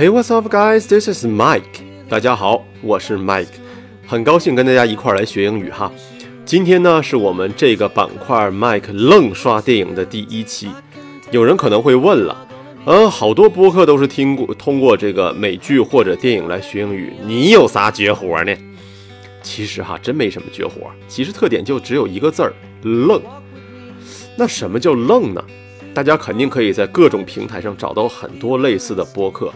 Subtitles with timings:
[0.00, 0.86] Hey, what's up, guys?
[0.86, 1.82] This is Mike.
[2.08, 3.48] 大家好，我是 Mike，
[4.06, 5.92] 很高兴跟大家一块儿来学英语哈。
[6.46, 10.70] 今天呢，是我们这个板块 Mike 愣刷电影的第一期。
[11.30, 12.48] 有人可能会问了，
[12.86, 18.56] 呃，好多播客都是听过通过这个美剧或者电影来学英语，你有啥绝活呢？
[19.42, 23.20] 其实哈，真没什么绝活，其实特点就只有一个字儿——愣。
[24.34, 25.44] 那什么叫愣呢？
[25.92, 29.52] 大家肯定可以在各种平台上找到很多类似的播客。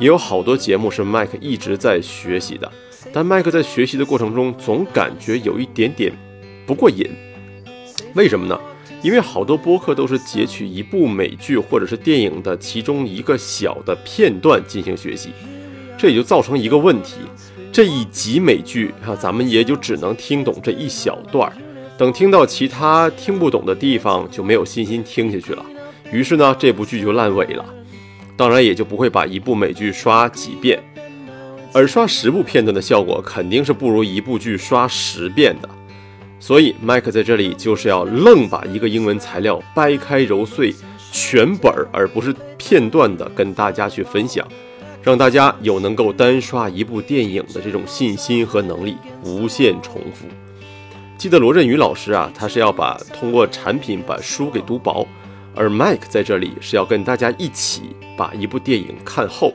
[0.00, 2.70] 也有好多节目是麦克一直在学习的，
[3.12, 6.12] 但麦克在学习的过程中总感觉有一点点
[6.66, 7.06] 不过瘾。
[8.14, 8.58] 为什么呢？
[9.02, 15.30] 因为好多播客都是截取一部美剧或者是电影的其中一个小的片段进行学习，
[15.98, 17.16] 这也就造成一个问题：
[17.70, 21.52] 这一集美剧啊，咱们也就只能听懂这一小段儿，
[21.98, 25.64] 等听到其他听不懂的地方就没有信心听下去了，
[26.10, 27.64] 于是呢，这部剧就烂尾了。
[28.36, 30.82] 当然也就不会把一部美剧刷几遍，
[31.72, 35.68] 而刷十部片段的效果肯定是不如一部剧刷十遍的。
[36.40, 40.74] 所以麦克在这里就是要愣把一个英文材料掰开揉碎，
[41.10, 44.46] 全本儿而不是片段的跟大家去分享，
[45.02, 50.26] 让大家有能够单刷一部电影的这种信心和能力，无限重复。
[51.16, 55.06] 记得罗振宇老师啊，他是要把通过产品把书给读薄。
[55.56, 57.82] 而 Mike 在这里是要跟大家一起
[58.16, 59.52] 把一部电影看后，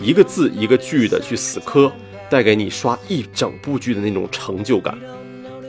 [0.00, 1.92] 一个字一个句的去死磕，
[2.30, 4.96] 带给你刷一整部剧的那种成就感。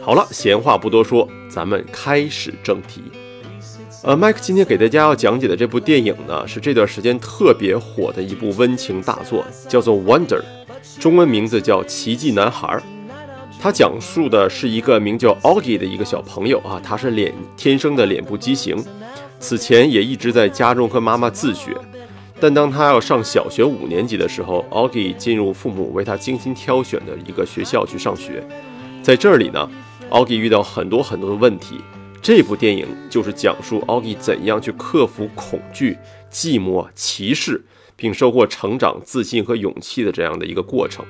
[0.01, 3.01] 好了，闲话不多说，咱们开始正题。
[4.03, 10.39] 呃，Mike 今天给大家要讲解的这部电影呢，是这段时间特别火的一部温情大作，叫做《Wonder》，
[10.99, 12.67] 中文名字叫《奇迹男孩》。
[13.59, 18.77] 它讲述的是一个名叫 Augie 的一个小朋友啊，他是脸天生的脸部畸形。
[19.39, 21.75] 此前也一直在家中和妈妈自学，
[22.39, 28.43] 但当他要上小学五年级的时候，Augie 进入父母为他精心挑选的一个学校去上学。
[29.03, 29.69] 在这里呢
[30.09, 31.79] ，Augie 遇到很多很多的问题。
[32.19, 35.97] 这部电影就是讲述 Augie 怎样去克服恐惧、
[36.31, 37.63] 寂寞、歧视，
[37.95, 41.05] 并收获成长、自信和勇气的这样的一个过程。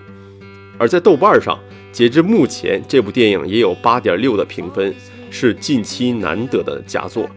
[0.77, 1.57] 而在豆瓣上，
[1.91, 4.93] 截至目前，这部电影也有八点六的评分，
[5.31, 7.27] 是近期难得的佳作。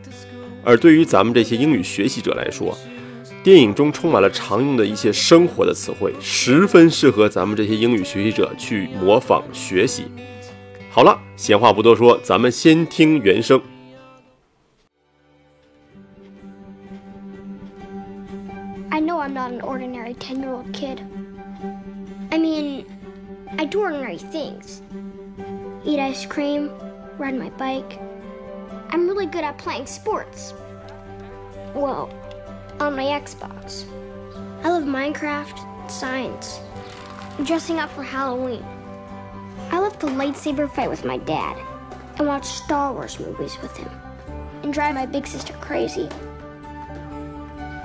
[0.65, 2.76] 而对于咱们这些英语学习者来说，
[3.43, 10.04] 电影中充满了常用的一些生活的词汇，十分适合咱们这些英语学习者去模仿学习。
[10.91, 13.60] 好了，闲话不多说，咱们先听原声。
[18.91, 20.99] I know I'm not an ordinary ten-year-old kid.
[22.31, 22.84] I mean,
[23.56, 24.82] I do ordinary things
[25.84, 26.69] eat ice cream,
[27.19, 27.99] ride my bike.
[28.93, 30.53] I'm really good at playing sports.
[31.75, 32.12] Well,
[32.81, 33.84] on my Xbox.
[34.65, 36.61] I love Minecraft, science,
[37.45, 38.65] dressing up for Halloween.
[39.71, 41.56] I love to lightsaber fight with my dad
[42.19, 43.89] and watch Star Wars movies with him
[44.65, 46.09] and drive my big sister crazy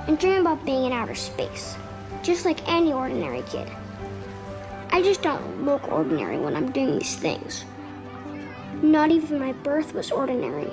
[0.08, 1.76] and dream about being in outer space,
[2.22, 3.70] just like any ordinary kid.
[4.90, 7.64] I just don't look ordinary when I'm doing these things.
[8.82, 10.70] Not even my birth was ordinary.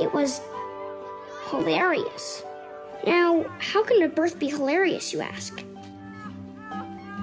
[0.00, 0.40] It was
[1.50, 2.42] hilarious.
[3.06, 5.62] Now, how can a birth be hilarious, you ask?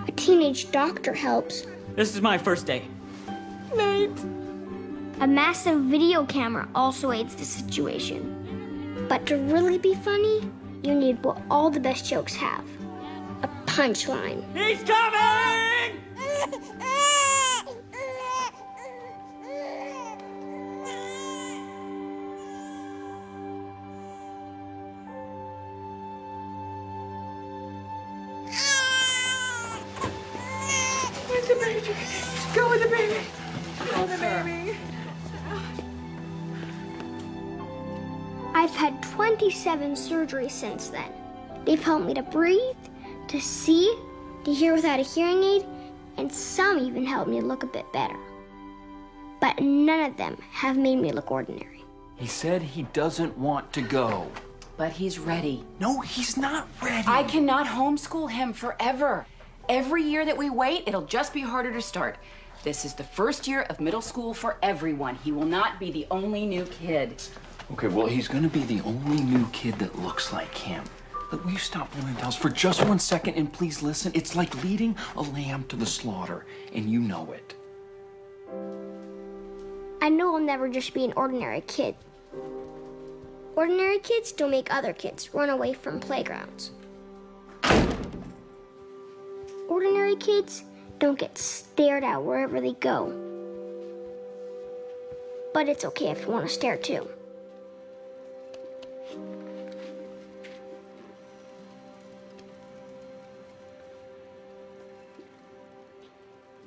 [0.07, 1.65] A teenage doctor helps.
[1.95, 2.83] This is my first day.
[3.75, 4.11] Nate!
[5.19, 9.05] A massive video camera also aids the situation.
[9.09, 10.49] But to really be funny,
[10.83, 12.63] you need what all the best jokes have
[13.43, 14.43] a punchline.
[14.55, 15.66] He's coming!
[40.27, 41.11] 27 surgeries since then.
[41.65, 42.77] They've helped me to breathe,
[43.27, 43.95] to see,
[44.43, 45.65] to hear without a hearing aid,
[46.17, 48.17] and some even helped me look a bit better.
[49.39, 51.83] But none of them have made me look ordinary.
[52.15, 54.27] He said he doesn't want to go.
[54.77, 55.63] But he's ready.
[55.79, 57.07] No, he's not ready.
[57.07, 59.25] I cannot homeschool him forever.
[59.69, 62.17] Every year that we wait, it'll just be harder to start.
[62.63, 65.15] This is the first year of middle school for everyone.
[65.15, 67.21] He will not be the only new kid.
[67.71, 70.83] Okay, well, he's gonna be the only new kid that looks like him.
[71.31, 71.91] Look, will you stop
[72.21, 74.13] bells for just one second and please listen?
[74.15, 77.53] It's like leading a lamb to the slaughter, and you know it.
[80.01, 81.95] I know I'll never just be an ordinary kid.
[83.57, 86.71] Ordinary kids don't make other kids run away from playgrounds.
[89.67, 90.63] ordinary kids
[90.99, 93.11] don't get stared at wherever they go.
[95.53, 97.07] But it's okay if you want to stare too.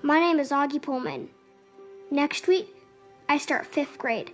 [0.02, 1.30] My name is Augie Pullman.
[2.12, 2.68] Next week,
[3.28, 4.32] I start fifth grade.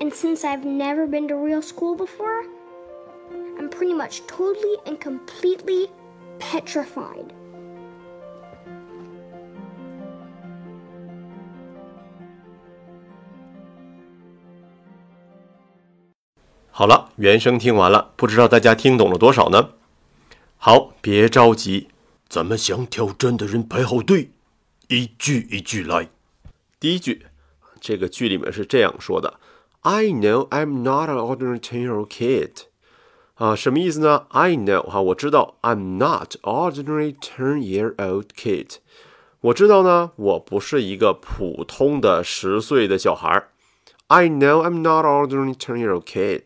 [0.00, 2.44] And since I've never been to real school before,
[3.58, 5.88] I'm pretty much totally and completely
[6.38, 7.32] petrified.
[16.74, 19.70] 好了，原声听完了，不知道大家听懂了多少呢？
[20.56, 21.88] 好，别着急，
[22.29, 24.31] 咱们想挑战的人排好队，
[24.89, 26.09] 一句一句来。
[26.79, 27.25] 第一句，
[27.79, 29.39] 这个句里面是这样说的
[29.81, 32.51] ：“I know I'm not an ordinary ten-year-old kid。”
[33.35, 38.77] 啊，什么意思呢？I know 哈，我知道 I'm not ordinary ten-year-old kid。
[39.39, 43.49] 我知道呢，我不是一个普通的十岁的小孩儿。
[44.07, 46.41] I know I'm not ordinary ten-year-old kid。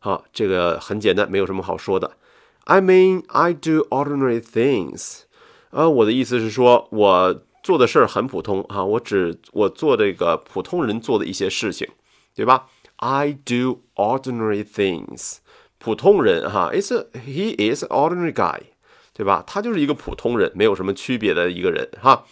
[0.00, 2.16] 好，这个很简单，没有什么好说的。
[2.64, 5.22] I mean, I do ordinary things。
[5.70, 11.88] 啊，我的意思是说，我做的事儿很普通啊，我只我做这个普通人做的一些事情，
[12.34, 15.38] 对吧？I do ordinary things。
[15.78, 18.60] 普通人哈，It's he is an ordinary guy，
[19.12, 19.44] 对吧？
[19.46, 22.24] 他就是一个普通人，没有什么区别的一个人哈。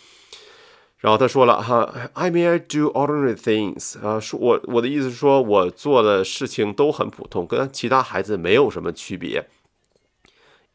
[0.99, 9.47] 然后他说了哈，I mean I do ordinary things 啊，说我我的意思是说我做的事情都很普通，跟其他孩子没有什么区别。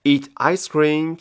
[0.07, 1.19] Eat ice cream,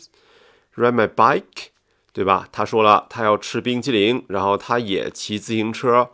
[0.74, 1.68] ride my bike，
[2.12, 2.48] 对吧？
[2.50, 6.10] 他说了，他要吃冰淇淋，然后他也骑自行车。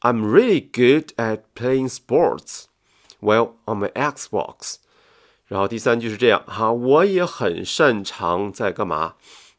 [0.00, 2.64] I'm really good at playing sports.
[3.20, 4.76] Well, on my Xbox.
[5.46, 9.14] 然后第三句是这样哈，我也很擅长在干嘛，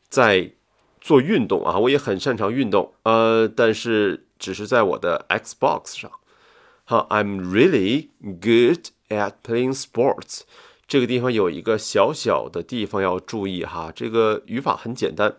[0.09, 0.53] 在。
[1.03, 6.11] 做运动啊，我也很擅长运动，呃，但是只是在我的 Xbox 上。
[6.83, 10.41] 好，I'm really good at playing sports。
[10.88, 15.36] 这个地方有一个小小的地方要注意哈，这个语法很简单。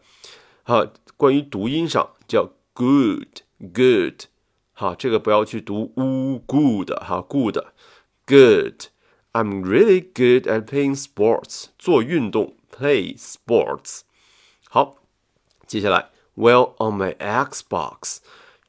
[0.64, 0.86] 好，
[1.16, 4.26] 关于读音上叫 good，good。
[4.74, 8.88] 好，这个不要去读 u good 哈，good，good。
[9.34, 11.68] I'm really good at playing sports。
[11.80, 14.02] 做运动，play sports。
[14.70, 14.98] 好。
[15.66, 18.20] 接下来，Well on my Xbox，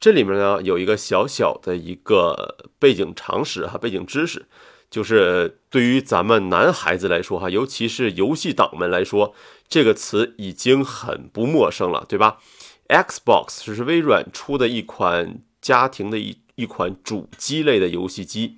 [0.01, 4.47] 这里面呢有一个小小的一个背景常识哈，背景知识，
[4.89, 9.33] 就是对于咱们男孩子来说哈，尤其是游戏党们来说，
[9.67, 12.39] 这个词已经很不陌生了，对吧
[12.87, 18.57] ？Xbox 是微软出的一款家庭的一一款主机类的游戏机，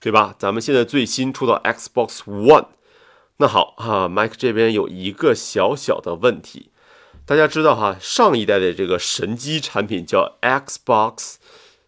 [0.00, 0.34] 对吧？
[0.38, 2.66] 咱们现在最新出到 Xbox One，
[3.38, 6.70] 那好哈，Mike 这边有一个小小的问题。
[7.24, 11.36] 大家知道哈，上一代的这个神机产品叫 Xbox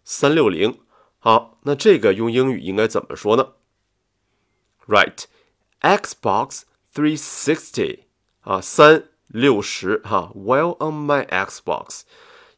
[0.03, 0.79] 三六零。
[1.19, 3.49] 好，那这个用英语应该怎么说呢
[4.87, 6.61] ？Right，Xbox
[6.93, 7.99] three sixty
[8.41, 10.31] 啊，三六十哈。
[10.35, 12.01] While on my Xbox，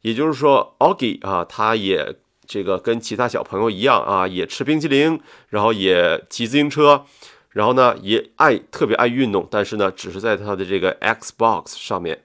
[0.02, 2.16] 也就是说，Augie 啊，他也
[2.46, 7.06] 这个跟其他小朋友一样啊，也吃冰淇淋，然后也骑自行车，
[7.50, 12.24] 然后呢，也爱特别爱运动，但是呢，只是在他的这个 Xbox 上面。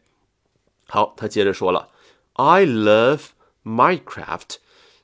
[0.86, 1.88] 好，他接着说了
[2.34, 3.28] ，I love
[3.64, 4.56] Minecraft,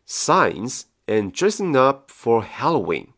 [0.07, 3.09] science and dressing up for Halloween。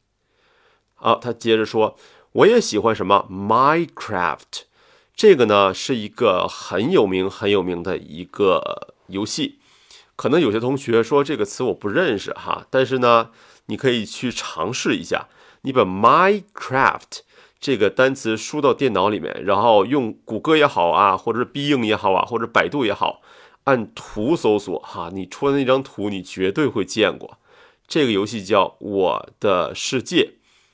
[1.03, 1.97] 啊，他接着说，
[2.33, 4.63] 我也喜欢什么 Minecraft，
[5.15, 9.59] 这个呢是一个很有名很有名的一个游戏。
[10.17, 13.31] 可能有些同学说这个词我不认识哈，但是呢，
[13.67, 15.29] 你可以去尝试一下，
[15.63, 17.21] 你把 Minecraft。
[17.61, 23.23] 这个单词输到电脑里面，然后用谷歌也好啊，或者是必应也好啊，或者百度也好，
[23.63, 27.39] 按图搜索哈，你出的那张图你绝对会见过。
[27.87, 30.25] 这个游戏叫《我的世界》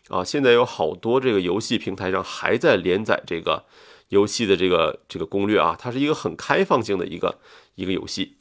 [0.09, 3.65] 啊，现在有好多这个游戏平台上还在连载这个
[4.09, 7.39] 游戏的这个这个攻略啊，它是一个很开放性的一个
[7.75, 8.37] 一个游戏。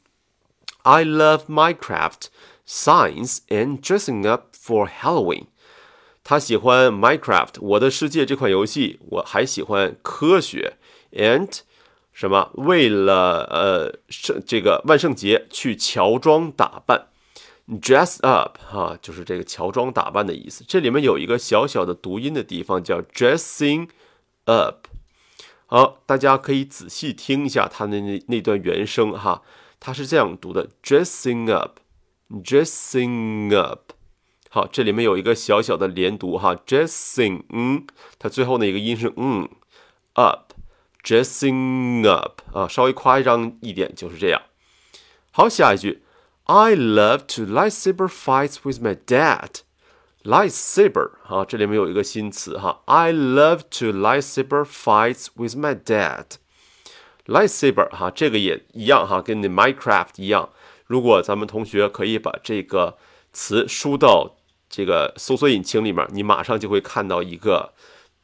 [0.82, 2.28] I love Minecraft,
[2.66, 5.46] science and dressing up for Halloween.
[6.24, 10.76] 他喜欢 Minecraft，我的世界这款游戏，我还喜欢科学
[11.12, 11.60] ，and
[12.12, 12.50] 什么？
[12.54, 17.08] 为了呃圣这个万圣节去乔装打扮
[17.68, 20.64] ，dress up 哈，就是这个乔装打扮的意思。
[20.66, 23.90] 这里面有一个小小的读音的地方，叫 dressing
[24.46, 24.86] up。
[25.66, 29.42] 好，大家可以仔细听一下他的那那段原声哈，
[29.78, 33.92] 他是这样读的：dressing up，dressing up。
[34.50, 37.86] 好，这里面有一个小小的连读哈，dressing，嗯，
[38.18, 39.46] 它最后的一个音是嗯
[40.14, 44.40] ，up，dressing up 啊，稍微夸张一点就是这样。
[45.30, 46.02] 好，下一句
[46.48, 49.60] ，I love to lightsaber fights with my dad。
[50.24, 56.24] lightsaber 啊，这里面有一个新词哈，I love to lightsaber fights with my dad。
[57.26, 60.48] lightsaber 哈，这个也一样哈，跟那 Minecraft 一样。
[60.86, 62.96] 如果咱们同学可以把这个
[63.32, 64.36] 词输到
[64.70, 67.74] 这个搜索引擎里面，你马上就会看到一个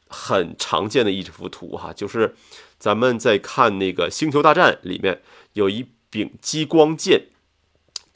[0.07, 2.35] 很常见的一幅图哈，就是
[2.79, 5.21] 咱们在看那个《星球大战》里面
[5.53, 7.27] 有一柄激光剑，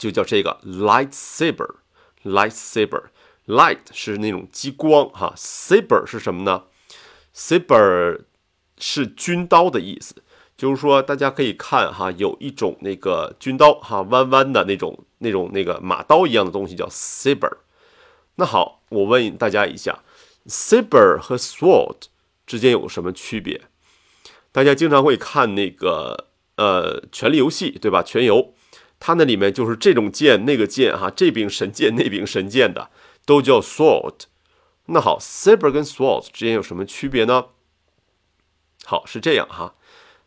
[0.00, 1.74] 就叫这个 lightsaber。
[2.24, 6.64] lightsaber，light 是那种激光哈，saber 是什么呢
[7.34, 8.22] ？saber
[8.78, 10.16] 是军刀的意思。
[10.56, 17.58] 就是说，大家可以看哈，有一种那个军刀哈，弯弯的那种、那种那个马刀一样的东西叫 saber。
[18.34, 20.02] 那好，我问大家一下
[20.46, 21.96] ，saber 和 sword
[22.46, 23.62] 之间有什么区别？
[24.52, 26.26] 大家经常会看那个
[26.56, 28.02] 呃《权力游戏》，对吧？
[28.02, 28.52] 全游，
[29.00, 32.90] 它那里面就是这种剑、那个剑哈，这柄神剑、那柄神剑的
[33.24, 34.26] 都叫 sword。
[34.86, 37.46] 那好，saber 跟 sword 之间有什么区别呢？
[38.84, 39.74] 好，是这样哈。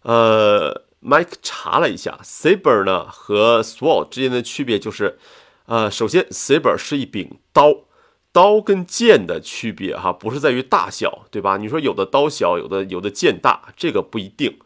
[0.01, 5.19] 呃，Mike 查了一下，saber 呢和 sword 之间的区别就是，
[5.67, 7.85] 呃，首先 saber 是一柄刀，
[8.31, 11.57] 刀跟剑的区别哈，不是在于大小，对吧？
[11.57, 14.59] 你说有的刀小，有的有的剑大，这个不一定，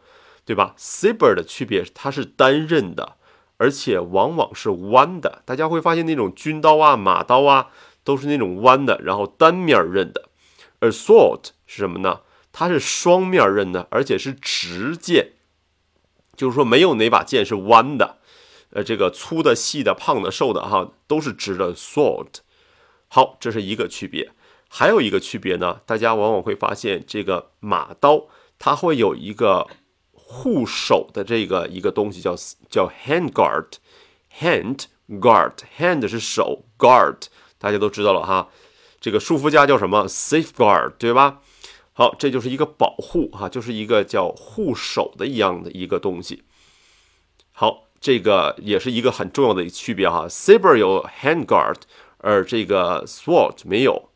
[0.46, 3.17] 对吧？saber 的区别它是单刃的，
[3.58, 5.42] 而且往往是弯的。
[5.46, 7.70] 大家会发现那种军刀啊、马刀啊，
[8.04, 10.30] 都是那种弯的，然后单面刃的。
[10.80, 12.22] 而 sword 是什么呢？
[12.54, 15.34] 它是双面刃的，而且是直剑，
[16.36, 18.18] 就是说没有哪把剑是弯的，
[18.72, 21.76] 呃，这个粗的、细的、胖的、瘦的，哈，都是直的。
[21.76, 22.28] Sword，
[23.08, 24.32] 好，这是一个区别。
[24.70, 28.26] 还有一个区别呢，大家往往会发现，这个马刀
[28.58, 29.68] 它会有一个
[30.30, 32.36] 护手的这个一个东西，叫
[32.70, 38.50] 叫 hand guard，hand guard，hand 是手，guard 大家都知道了哈。
[39.00, 41.40] 这个束缚架叫什么？safeguard，对吧？
[41.94, 46.44] 好，这就是一个保护哈，就是一个叫护手的一样的一个东西。
[47.54, 50.28] 好，这个也是一个很重要的区别哈。
[50.28, 51.78] Saber 有 hand guard，
[52.18, 54.10] 而这个 sword 没有。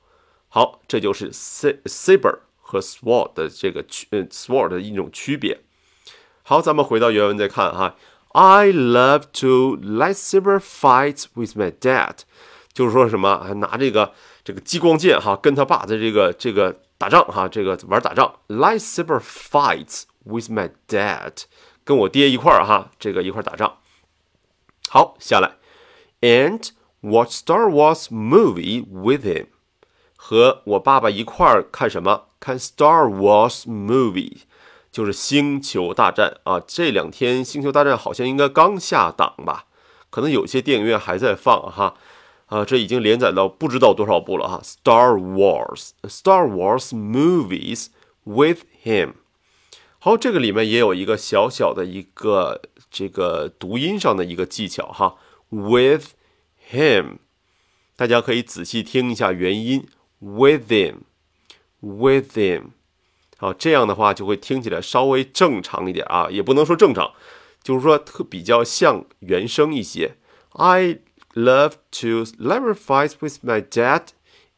[0.50, 5.62] 好，这就是 saber 和 sword 的这个区，嗯，sword 的一种区别。
[6.43, 7.97] 好，咱们回到原文再看哈。
[8.33, 12.19] I love to lightsaber fights with my dad，
[12.73, 14.13] 就是说什么拿这个
[14.45, 16.81] 这个激光剑哈，跟他爸的这个这个。
[16.99, 21.43] 打仗哈，这个玩打仗，lightsaber fights with my dad，
[21.85, 23.77] 跟我爹一块儿哈，这个一块儿打仗。
[24.89, 25.57] 好，下来，
[26.23, 26.71] and
[27.03, 29.49] watch Star Wars movie with him，
[30.17, 32.29] 和我爸爸一块儿看什么？
[32.41, 34.39] 看 Star Wars movie，
[34.92, 36.60] 就是星球大战啊。
[36.60, 39.66] 这两天星球大战好像应该刚下档吧，
[40.10, 41.96] 可能有些电影院还在放哈。
[42.48, 44.60] 啊，这已经连载到不知道多少部了哈。
[44.62, 47.88] Star Wars，Star Wars movies
[48.26, 49.14] with him。
[50.00, 55.16] 好，这个里面也有一个小小的一个这个读音上的一个技巧哈。
[55.48, 56.08] With
[56.72, 57.20] him，
[57.96, 59.88] 大家可以仔细听一下元音。
[60.20, 62.72] With him，with him。
[63.42, 67.12] 好，这样的话就会听起来稍微正常一点啊，也不能说正常，
[67.64, 70.16] 就是说特比较像原声一些。
[70.52, 71.00] I
[71.34, 74.10] love to library fights with my dad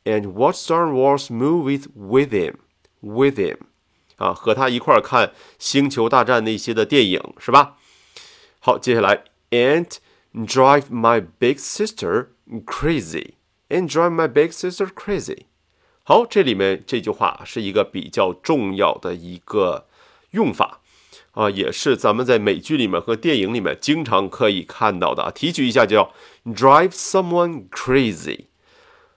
[0.03, 2.55] and watch Star Wars movies with him.
[2.99, 3.59] With him，
[4.17, 7.77] 啊，和他一块儿看《星球大战》那些的电影，是吧？
[8.59, 9.87] 好，接下来，and
[10.33, 12.27] drive my big sister
[12.65, 13.35] crazy.
[13.69, 15.45] And drive my big sister crazy.
[16.03, 19.87] 好，这里面这句话是一个比较重要的一个
[20.31, 20.81] 用法。
[21.31, 25.31] 啊，也是咱们在美剧里面和电影里面经常可以看到的。
[25.31, 26.11] 提取一下叫
[26.45, 28.45] drive someone crazy，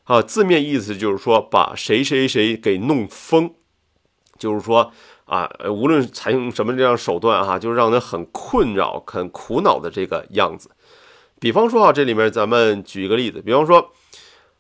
[0.05, 3.53] 啊，字面意思就是说把谁谁谁给弄疯，
[4.39, 4.93] 就是说
[5.27, 10.71] 啊，无论采用什么这样手段哈，就让人很困扰、很苦恼的这个样子。
[11.39, 13.93] 比方说啊，这里面咱们举一个例子，比方说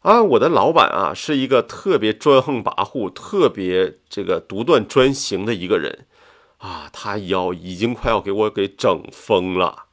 [0.06, 6.06] 啊，我的老板啊是一个特别专横跋扈、特别这个独断专行的一个人。
[6.58, 9.86] 啊，他要已经快要给我给整疯了。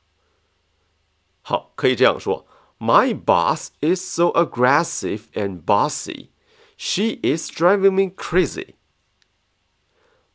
[1.42, 2.46] 好，可以这样说
[2.78, 6.28] ：My boss is so aggressive and bossy,
[6.78, 8.76] she is driving me crazy.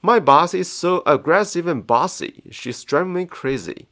[0.02, 3.86] My boss is so aggressive and bossy, she is driving me crazy.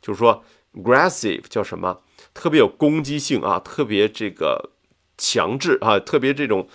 [0.00, 0.42] 就是说
[0.72, 2.00] ，aggressive 叫什么？
[2.32, 4.70] 特别有攻击性啊，特别这个
[5.16, 6.68] 强制啊，特别这种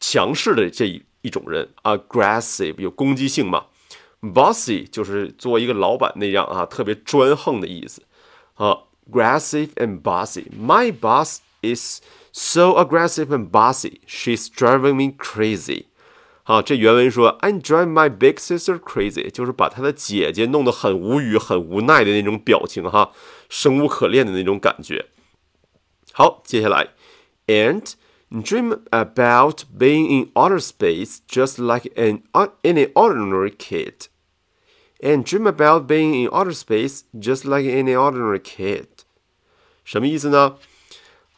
[0.00, 3.66] 强势的这一一种人，aggressive 有攻击性嘛。
[4.20, 8.02] bossy 就是做一个老板那样啊，特别专横的意思
[8.54, 8.78] 啊。
[9.06, 10.46] Aggressive and bossy.
[10.58, 12.00] My boss is
[12.32, 14.00] so aggressive and bossy.
[14.06, 15.84] She's driving me crazy.
[16.44, 23.12] 啊，这原文说 I drive my big sister crazy，就是把她的姐姐弄得很无语、很无奈的那种表情哈，
[23.50, 25.06] 生无可恋的那种感觉。
[26.12, 26.88] 好，接下来
[27.47, 27.93] ，and
[28.29, 32.23] dream about being in outer space just like an
[32.63, 34.07] any ordinary kid.
[35.01, 38.87] And dream about being in outer space just like any ordinary kid.
[39.83, 40.57] 什么意思呢？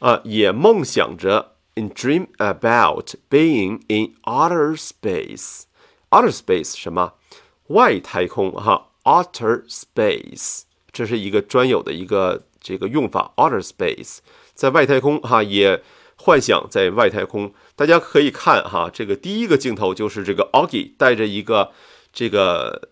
[0.00, 5.62] 啊，也梦想着，and dream about being in outer space.
[6.10, 7.14] Outer space 什么？
[7.68, 14.18] 外太空哈，outer space，这是一个专有的一个这个用法，outer space。
[14.52, 15.82] 在外太空哈，也
[16.17, 17.53] 幻想在外太空。
[17.75, 21.71] 大家可以看哈，这个第一个镜头就是这个 Augie 戴着一个
[22.11, 22.89] 这个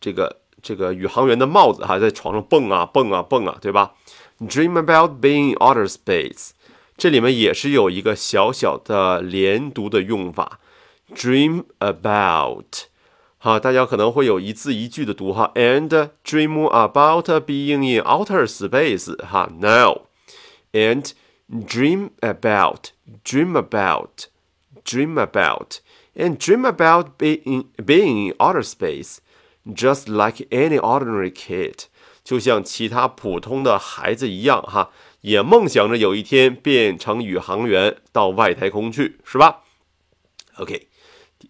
[0.00, 3.94] 这个这个宇航员的帽子哈，在床上蹦啊蹦啊蹦啊，对吧
[4.40, 6.50] ？Dream about being outer space，
[6.96, 10.58] 这里面也是有一个小小的连读的用法
[11.14, 12.86] ，dream about。
[13.38, 21.12] 好，大家可能会有一字一句的读哈，and dream about being in outer space 哈，now，and。
[21.49, 22.91] and dream about,
[23.23, 24.27] dream about,
[24.83, 25.79] dream about,
[26.15, 29.17] and dream about being being in outer space,
[29.65, 31.85] just like any ordinary kid，
[32.23, 34.91] 就像其他普通的孩子一样，哈，
[35.21, 39.63] 也梦想着有一天变成宇航员到外太空去，是吧？
[40.57, 40.87] OK，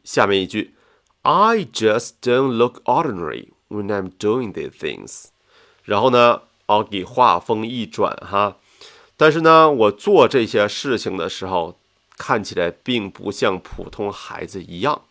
[0.03, 0.75] 下面一句，
[1.21, 5.25] I just don't look ordinary when I'm doing these things。
[5.83, 8.57] 然后呢，奥给话锋一转，哈。
[9.16, 11.78] 但是呢，我做这些事情的时候，
[12.18, 15.02] 看起来并不像普通孩子一样。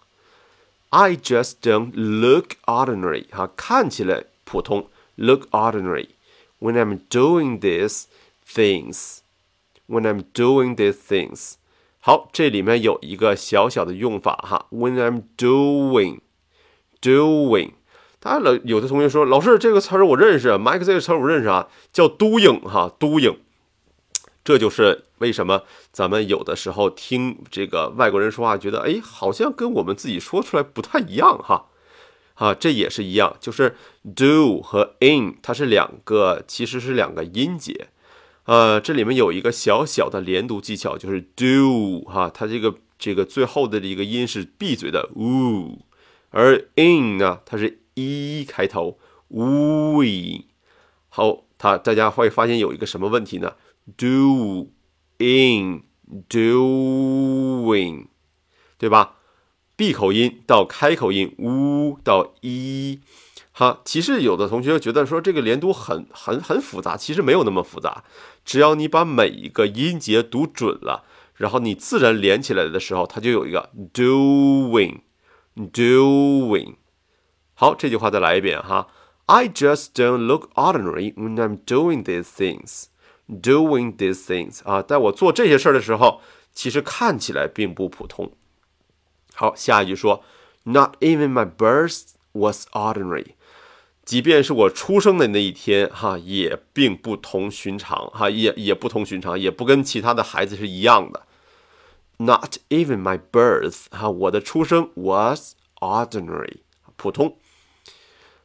[0.89, 6.09] I just don't look ordinary，哈，看起来普通，look ordinary
[6.59, 8.03] when I'm doing these
[8.47, 9.17] things。
[9.87, 11.57] When I'm doing these things，
[11.99, 14.65] 好，这里面有一个小小的用法哈。
[14.71, 16.21] When I'm doing，doing，
[18.19, 23.37] 当然了，有的同学说，老师这个词儿我认识，Mike 这个词儿我认识啊，叫 doing 哈，doing。
[24.45, 31.65] 这就是为什么咱们有的时候听这个外国人说话，觉得哎，好像跟我们自己说出来不太一样哈。
[32.35, 33.75] 啊，这也是一样，就是
[34.15, 37.87] do 和 in 它是两个，其实是两个音节。
[38.43, 45.79] 呃，这里面有一个小小的连读技巧，就是 do 哈，它这个这个最后的一个音是闭嘴的 u，
[46.29, 50.43] 而 in 呢，它是 e 开头 we。
[51.09, 53.53] 好，它大家会发现有一个什么问题呢
[53.97, 55.83] Doing,
[56.27, 58.07] doing，
[58.77, 59.17] 对吧？
[59.75, 62.99] 闭口音到开口音，u 到 i，
[63.51, 63.81] 哈。
[63.85, 68.03] 其实有的同学觉得说这个连读很很很复杂，其实没有那么复杂。
[68.43, 71.03] 只要你把每一个音节读准了，
[71.35, 75.01] 然后你自然连起来的时候，它就有一个 doing
[75.55, 76.75] doing。
[77.53, 78.87] 好，这句话再来一遍哈。
[79.27, 82.85] I just don't look ordinary when I'm doing these things.
[83.27, 86.21] Doing these things 啊，在我做这些事儿的时候，
[86.53, 88.31] 其实看起来并不普通。
[89.33, 90.23] 好，下一句说
[90.63, 93.33] ，Not even my birth was ordinary，
[94.05, 101.23] 即便是我出生的那一天，哈，也并不同寻常，哈，也也不同寻常，也不跟其他的孩子是一样的。
[102.17, 106.59] Not even my birth，哈，我的出生 was ordinary，
[106.95, 107.37] 普通。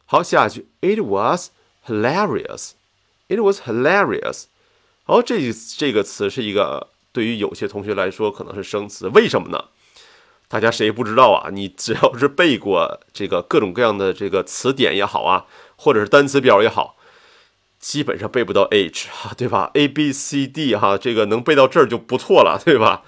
[0.07, 1.51] 好，下一句，It was
[1.87, 4.47] hilarious，It was hilarious。
[5.11, 5.41] 哦，这
[5.77, 9.65] 这个词是一个对于有些同学来说可能是生词，为什么呢？
[10.47, 11.51] 大家谁不知道啊？
[11.51, 16.97] 你只要是背过这个各种各样的这个词典也好啊，或者是单词表也好，
[17.81, 23.03] 基本上背不到 h 哈，对吧？a b c d 哈，这个能背到这儿就不错了，对吧？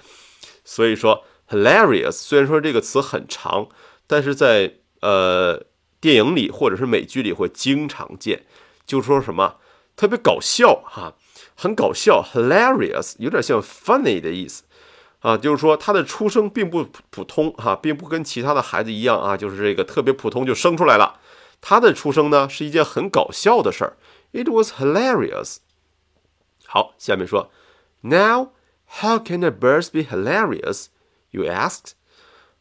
[0.65, 3.69] 所以说 hilarious 虽然说这个词很长，
[4.07, 5.63] 但是在呃
[6.01, 8.43] 电影里或者是美剧里会经常见，
[8.85, 9.55] 就说什么
[9.95, 11.13] 特别搞笑哈。
[11.55, 14.63] 很搞笑，hilarious，有点像 funny 的意思
[15.19, 21.19] 啊，就是说他的出生并不普通哈，并不跟其他的孩子一样啊，就是这个特别普通就生出来了。
[21.61, 23.97] 他的出生呢是一件很搞笑的事儿
[24.33, 25.57] ，it was hilarious。
[26.65, 27.51] 好，下面说
[28.01, 28.49] ，Now
[28.99, 31.91] how can a birth be hilarious？You asked。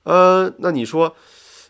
[0.05, 1.17] 呃，那你说，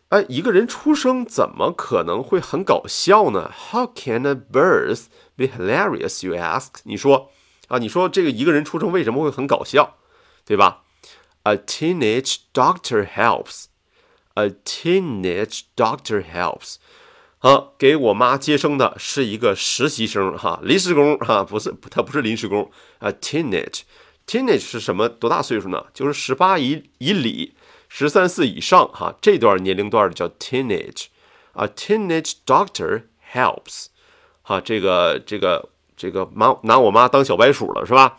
[0.08, 6.68] 哎，一个人出生怎么可能会很搞笑呢？How can a bird Be hilarious, you ask？
[6.84, 7.30] 你说
[7.68, 9.96] 啊，你说这个一个人出生为什么会很搞笑，
[10.44, 10.82] 对吧
[11.44, 13.64] ？A teenage doctor helps.
[14.34, 16.76] A teenage doctor helps。
[17.38, 23.10] 好，给我妈接生的是一个实习生哈，临时工哈，不是他不是临时工 A。
[23.12, 25.08] Teenage，teenage 是什么？
[25.08, 25.86] 多大岁数呢？
[25.92, 27.54] 就是十八以以里，
[27.88, 31.06] 十三四以上哈，这段年龄段的叫 teenage。
[31.54, 33.86] A，teenage doctor helps。
[34.42, 38.18] 哈，这个这个这个妈拿我妈当小白鼠了是吧？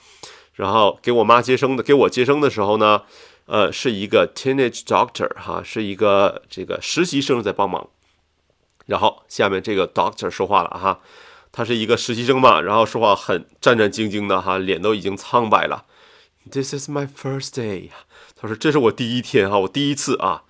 [0.54, 3.02] 然后给我妈接生的，给我接生的时候呢，
[3.46, 7.90] 呃，是一个 teenage doctor 哈，是一个这个实习生在帮忙。
[8.86, 11.00] 然后下面这个 doctor 说话了哈，
[11.52, 15.86] 他是一个实习生嘛，然后说话很战战兢兢的哈，脸都已经苍白了。
[16.52, 17.90] This is my first day，
[18.36, 20.44] 他说这是我第一天哈，我第一次啊。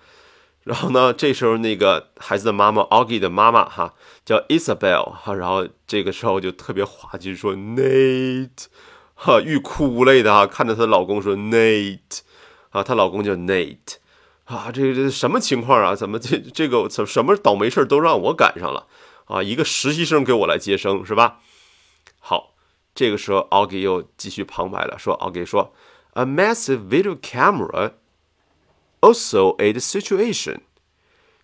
[0.64, 8.66] 然后呢，这时候那个孩子的妈妈 Augie 的妈妈哈叫 Isabel 哈，然后这个时候就特别滑稽说 Nate
[9.14, 12.20] 哈，欲哭无泪的哈，看着她老公说 Nate
[12.70, 13.96] 啊，她老公叫 Nate。
[14.46, 15.94] 啊，这这什么情况啊？
[15.94, 18.86] 怎么这这个怎什么倒霉事都让我赶上了
[19.24, 19.42] 啊？
[19.42, 21.38] 一个实习生给我来接生是吧？
[22.20, 22.52] 好，
[22.94, 25.72] 这个时候 Augie 又继续旁白了，说 Augie 说
[26.12, 27.92] ，A massive video camera
[29.04, 30.60] also aid situation，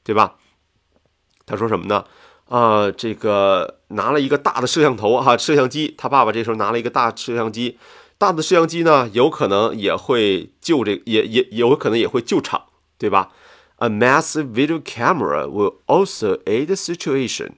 [0.03, 0.37] 对吧？
[1.45, 2.07] 他说什么呢？
[2.49, 5.95] 啊，这个拿了一个大的摄像头哈，摄像机。
[5.99, 7.79] 他爸爸这时候拿了一个大摄像机，
[8.17, 12.67] 大的摄像机呢，有可能也会救这，也也有可能也会救场。
[13.01, 13.33] 对吧
[13.77, 17.53] ？A massive video camera will also aid the situation。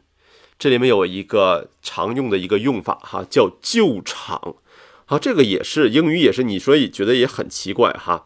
[0.57, 4.55] 这里面有一个常用的一个用法哈，叫救场。
[5.05, 8.25] 好，这个也是英语，也是你说也觉得也很奇怪哈。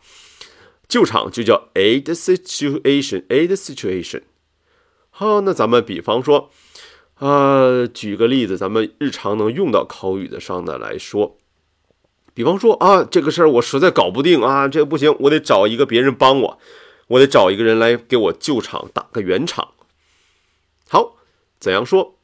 [0.88, 4.22] 救场就叫 aid situation，aid situation。
[5.10, 6.50] 好，那咱们比方说，
[7.18, 11.38] 呃，举个例子，咱们日常能用到口语的上的来说，
[12.34, 16.58] 比方说啊，这个事儿我实在搞不定啊，这个不行，我得找一个别人帮我。
[17.08, 19.68] 我得找一个人来给我救场，打个圆场。
[20.88, 21.16] 好，
[21.58, 22.18] 怎样说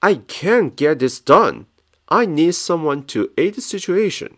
[0.00, 1.64] ？I can't get this done.
[2.04, 4.32] I need someone to aid the situation.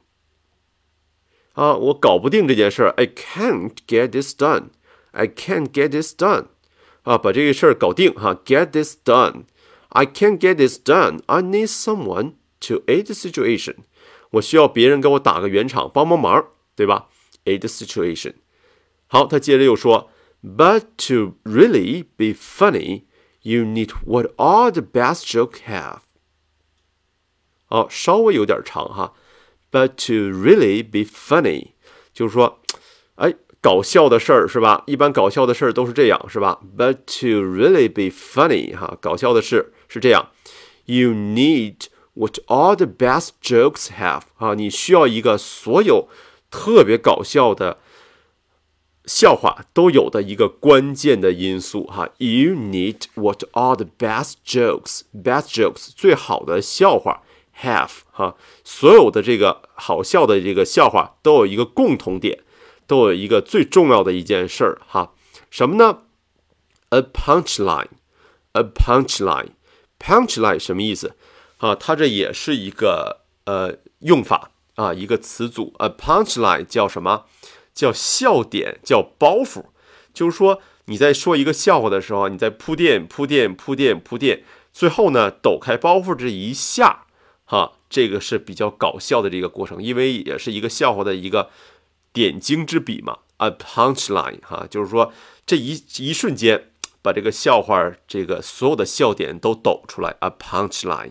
[1.54, 2.90] 啊，我搞不定这件事儿。
[2.98, 4.70] I can't get this done.
[5.12, 6.48] I can't get this done.
[7.04, 8.40] 啊，把这个事儿搞定哈。
[8.46, 9.46] Get this done.
[9.90, 11.22] I can't get this done.
[11.26, 12.34] I need someone
[12.68, 13.78] to aid the situation.
[14.32, 17.08] 我需要别人给我打个圆场，帮帮忙，对吧？
[17.46, 18.34] Aid the situation.
[19.08, 20.12] 好，他接着又说，
[20.44, 23.04] But to really be funny,
[23.42, 26.02] you need what all the best jokes have。
[27.70, 29.14] 哦，稍微有点长哈。
[29.73, 31.71] But to really be funny，
[32.15, 32.61] 就是说，
[33.17, 34.85] 哎，搞笑的事儿是吧？
[34.87, 40.29] 一般搞笑的事儿都是这样是吧？But to really be funny，哈，搞笑的事是这样。
[40.85, 44.23] You need what all the best jokes have。
[44.37, 46.09] 啊，你需要一个所有
[46.51, 47.79] 特别搞笑的。
[49.05, 57.23] 笑话都有的一个关键的因素哈，You need what all the best jokes, best jokes 最好的笑话
[57.61, 62.41] have 哈，所有的这个好笑的这个笑话都有一个共同点，
[62.87, 65.13] 都有一个最重要的一件事儿哈，
[65.51, 66.03] 什么呢
[66.91, 67.89] ？A punchline,
[68.53, 69.51] a punchline,
[69.99, 71.17] punchline 什么意思
[71.59, 71.75] 啊？
[71.75, 77.25] 它这也是一个呃用法啊，一个词组，a punchline 叫什么？
[77.75, 79.65] 叫笑点，叫包袱，
[80.13, 87.07] 就是说你在说一个笑话的时候，你在铺垫、铺垫、铺垫、铺垫，最后呢抖开包袱这一下，
[87.53, 91.51] 哈，这个是比较搞笑的这个过程，因为也是一个笑话的一个
[92.11, 95.13] 点睛之笔嘛，a punchline，哈，就是说
[95.45, 96.71] 这一一瞬间
[97.03, 101.11] 把这个笑话这个所有的笑点都抖出来，a punchline。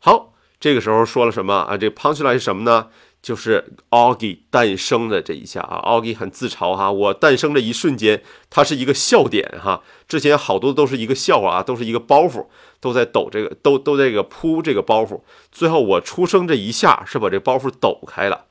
[0.00, 1.76] 好，这个时候说了什么啊？
[1.76, 2.90] 这 punchline 是什么呢？
[3.22, 9.80] 就是 Augie 诞生的这一下啊，Augie 很自嘲哈，我诞生的一瞬间，它是一个笑点哈。
[10.08, 12.44] 之前好多都是一个笑话啊，都是一个包袱，
[12.80, 15.20] 都在抖这个，都都在这个铺这个包袱。
[15.52, 18.46] 最后我出生这一下是把这包袱抖开了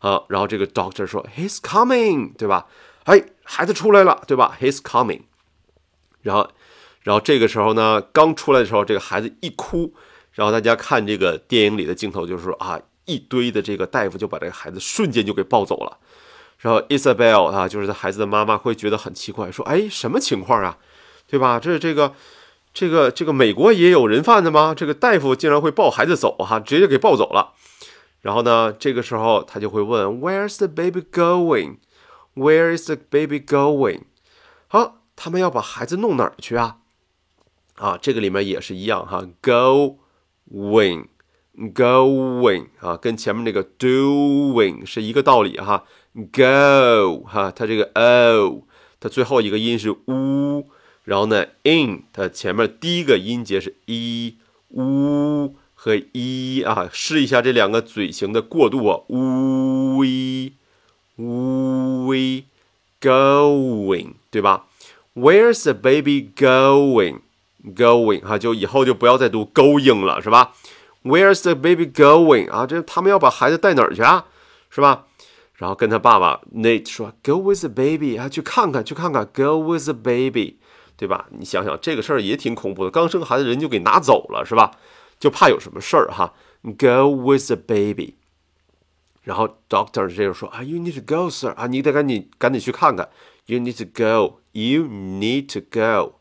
[0.00, 0.22] 啊。
[0.28, 2.66] 然后这个 Doctor 说 He's coming，对吧？
[3.04, 5.22] 哎，孩子出来了，对吧？He's coming。
[6.20, 6.46] 然后，
[7.04, 9.94] 然后这个时候呢，刚出来的时候，这个孩子一哭，
[10.32, 12.78] 然后大家看这个电影里的镜头，就是说啊。
[13.04, 15.98] 一堆的这个大夫就把这个孩子瞬间就给抱走了，
[16.58, 20.78] 然后 Isabel 啊，就是这孩子的妈妈会觉得很奇怪，说：“哎，什么情况啊？
[21.26, 21.58] 对吧？
[21.58, 22.14] 这这个
[22.74, 24.74] 这个这个美国也有人贩子吗？
[24.76, 27.54] 这个大夫竟然会抱孩子走哈，直接给抱走了。
[28.20, 31.78] 然后呢，这个时候他就会问：Where's the baby going?
[32.34, 34.02] Where is the baby going?
[34.68, 36.76] 好，他们要把孩子弄哪儿去啊？
[37.76, 41.06] 啊，这个里面也是一样哈，going。
[41.60, 45.84] Going 啊，跟前面那个 doing 是一个道理哈。
[46.14, 48.62] Go 哈，它这个 o
[48.98, 50.68] 它最后一个音是呜，
[51.04, 54.36] 然后呢，in 它前面第一个音节是一
[54.70, 60.54] 呜和一啊，试一下这两个嘴型的过渡啊，呜一
[61.16, 62.12] 呜
[63.00, 64.66] going 对吧
[65.14, 67.20] ？Where's the baby going?
[67.74, 70.54] Going 哈，就以后就不要再读 going 了，是吧
[71.02, 72.66] ？Where's the baby going 啊？
[72.66, 74.26] 这他们要把孩子带哪儿去啊？
[74.70, 75.06] 是吧？
[75.54, 80.58] 然后跟他爸爸 Nate 说，Go with the baby 啊，去看看，去看看，Go with the baby，
[80.96, 81.26] 对吧？
[81.30, 84.70] 你想想这个事儿也挺恐怖的，刚生孩子人就给拿走了，是吧？
[85.18, 86.32] 就怕有什么事儿哈。
[86.62, 88.14] Go with the baby。
[89.22, 93.10] 然后 Doctor 这就说啊，You need to go, sir 啊，你得赶紧赶紧去看看。
[93.44, 94.40] You need to go.
[94.52, 96.20] You need to go.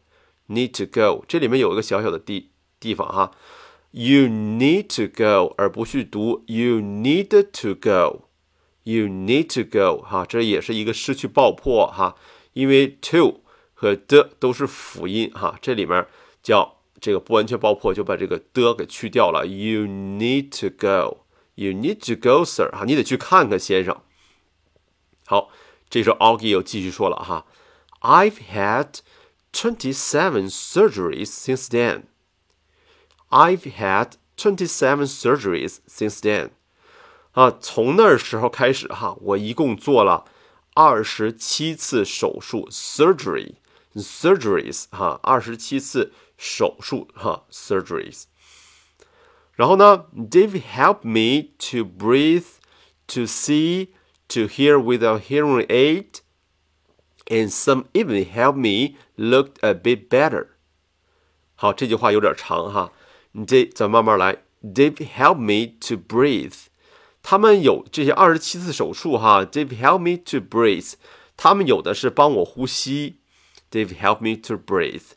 [0.50, 1.24] Need to go.
[1.28, 3.32] 这里面有一个小小的地地方哈。
[3.92, 8.26] You need to go，而不是读 You need to go。
[8.84, 12.16] You need to go，哈，这也是一个失去爆破哈，
[12.54, 13.42] 因为 to
[13.74, 16.08] 和的都是辅音哈，这里面
[16.42, 19.46] 叫这个不完全爆破，就把这个的给去掉了。
[19.46, 24.02] You need to go，You need to go, sir，哈，你得去看看先生。
[25.26, 25.50] 好，
[25.90, 27.46] 这时候 Augie 又继续说了哈
[28.02, 29.00] ，I've had
[29.52, 32.04] twenty-seven surgeries since then.
[33.31, 36.51] I've had twenty-seven surgeries since then.
[37.33, 40.25] 啊，从那时候开始哈，我一共做了
[40.75, 48.25] 二十七次手术，surgery，surgeries 哈，二十七次手术哈，surgeries。
[49.55, 52.47] 然后呢，Dave helped me to breathe,
[53.09, 53.89] to see,
[54.29, 56.21] to hear without hearing aid,
[57.27, 60.49] and some even helped me look a bit better。
[61.57, 62.93] 好，这句话有点长哈，
[63.34, 64.38] 你这咱慢慢来。
[64.62, 66.66] Dave help me to breathe。
[67.24, 70.94] 他们有这些二十七次手术哈，Dave help me to breathe。
[71.38, 73.20] 他们有的是帮我呼吸
[73.72, 75.12] ，Dave help me to breathe。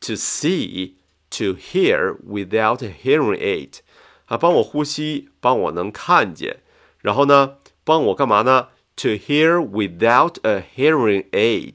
[0.00, 0.96] To see,
[1.30, 3.78] to hear without hearing aid，
[4.26, 6.60] 啊，帮我呼吸，帮我能看见。
[7.00, 11.74] 然后呢，帮我干嘛呢？To hear without a hearing aid。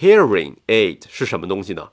[0.00, 1.90] Hearing aid 是什么东西呢？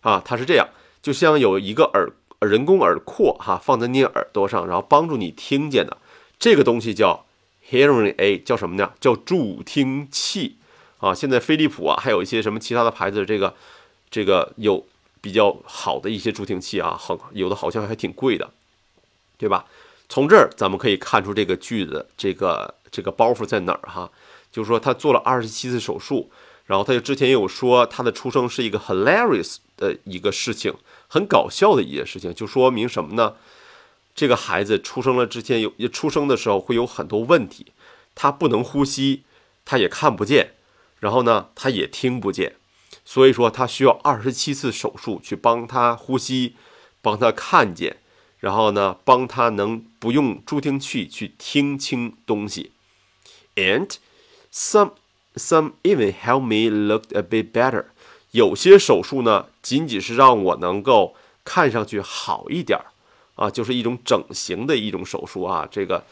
[0.00, 0.68] 啊，它是这样，
[1.08, 2.12] 就像有一个耳。
[2.40, 5.96] 人工耳廓哈放在你耳朵上，然后帮助你听见的
[6.38, 7.26] 这个东西叫
[7.68, 8.92] hearing aid，叫什么呢？
[9.00, 10.54] 叫助听器
[10.98, 11.12] 啊。
[11.12, 13.56] 现在飞利浦啊，还有一些什么其他的牌子，这个
[14.08, 14.86] 这个有
[15.20, 18.48] 比较好的一些助听器啊，好有的好像还挺贵的，
[19.36, 19.64] 对吧？
[20.08, 24.08] 从这儿咱们可以看出这个句子这个这个包袱在哪儿哈？
[24.52, 26.30] 就是说他做了二十七次手术，
[26.68, 30.72] 然后他就之前也有说他的出生是一个 hilarious 的一个事情。
[31.08, 33.34] 很搞笑的一件事情，就说明什么呢？
[34.14, 37.72] 这个孩子出生了之前有出生的时候会有很多问题，
[38.14, 39.22] 他不能呼吸，
[39.64, 40.54] 他也看不见，
[41.00, 42.56] 然后呢，他也听不见，
[43.06, 46.56] 所以说他需要二十七次手术去帮他呼吸，
[47.00, 47.96] 帮他看见，
[48.38, 52.72] 然后呢，帮他能不用助听器去听清东西。
[53.54, 53.88] And
[54.52, 54.92] some
[55.38, 57.86] some even help me look a bit better.
[58.32, 62.84] 有些手术呢，仅仅是让我能够看上去好一点儿
[63.36, 65.66] 啊，就是一种整形的一种手术啊。
[65.70, 66.04] 这个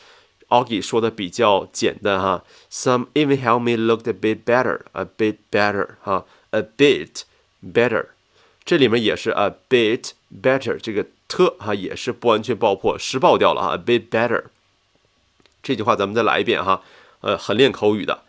[0.48, 7.22] Augie 说的比较简单哈，Some even help me look a bit better, a bit better 哈，a bit
[7.62, 8.06] better。
[8.64, 10.12] 这里面也是 a bit
[10.42, 14.44] better，这个 t 哈也是不完全爆破，失爆掉了啊，a bit better。
[15.62, 16.82] 这句话咱们再来一遍哈，
[17.20, 18.22] 呃，很练口语的。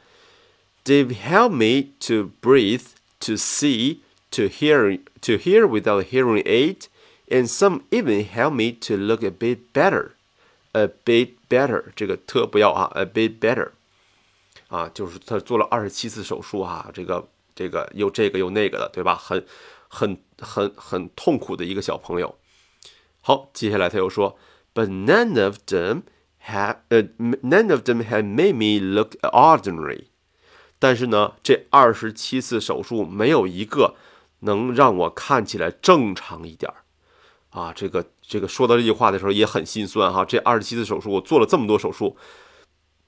[0.87, 2.87] They've helped me to breathe.
[3.22, 4.00] to see,
[4.32, 6.88] to hear, to hear without hearing aid,
[7.30, 10.16] and some even help me to look a bit better,
[10.74, 11.92] a bit better.
[11.94, 13.70] 这个特不要啊，a bit better，
[14.66, 19.14] 啊，就是他做了二十七次手术啊，这个这个又这个又那个的，对吧？
[19.14, 19.46] 很
[19.87, 22.37] 很很很痛苦的一个小朋友。
[23.20, 24.37] 好，接下来他又说，
[24.74, 26.02] But none of them
[26.48, 30.06] have, uh, none of them have made me look ordinary.
[30.79, 33.95] 但是呢，这二十七次手术没有一个
[34.41, 36.83] 能让我看起来正常一点儿
[37.49, 37.73] 啊！
[37.73, 40.23] 这个这个说到这句话的时候也很心酸哈。
[40.23, 42.15] 这二十七次手术，我做了这么多手术，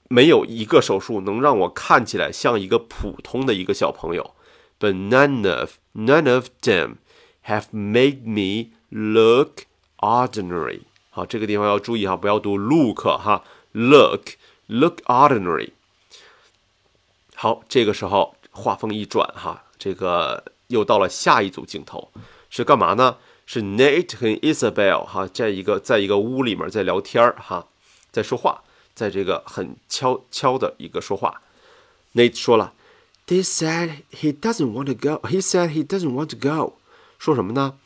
[0.08, 4.34] 没有一个手术能让我看起来像一个普通的一个小朋友。
[4.80, 6.96] But none of none of them
[7.44, 9.66] have made me look
[9.98, 10.80] ordinary。
[11.10, 14.30] 好，这个地方要注意哈，不要读 look 哈，look
[14.66, 15.70] look ordinary。
[17.42, 22.12] 好，这个时候画风一转，哈，这个又到了下一组镜头，
[22.50, 23.16] 是干嘛呢？
[23.46, 27.66] 是 Nate 和 Isabel 哈，在一个在一个屋里面在聊天儿哈，
[28.12, 28.62] 在说话，
[28.94, 31.40] 在这个很悄悄的一个说话。
[32.12, 32.74] Nate 说了
[33.26, 35.26] He said he doesn't want to go.
[35.26, 36.74] He said he doesn't want to go.
[37.18, 37.78] 说什么呢？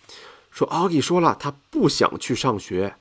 [0.50, 2.96] 说 Augie 说了，他不想去上学。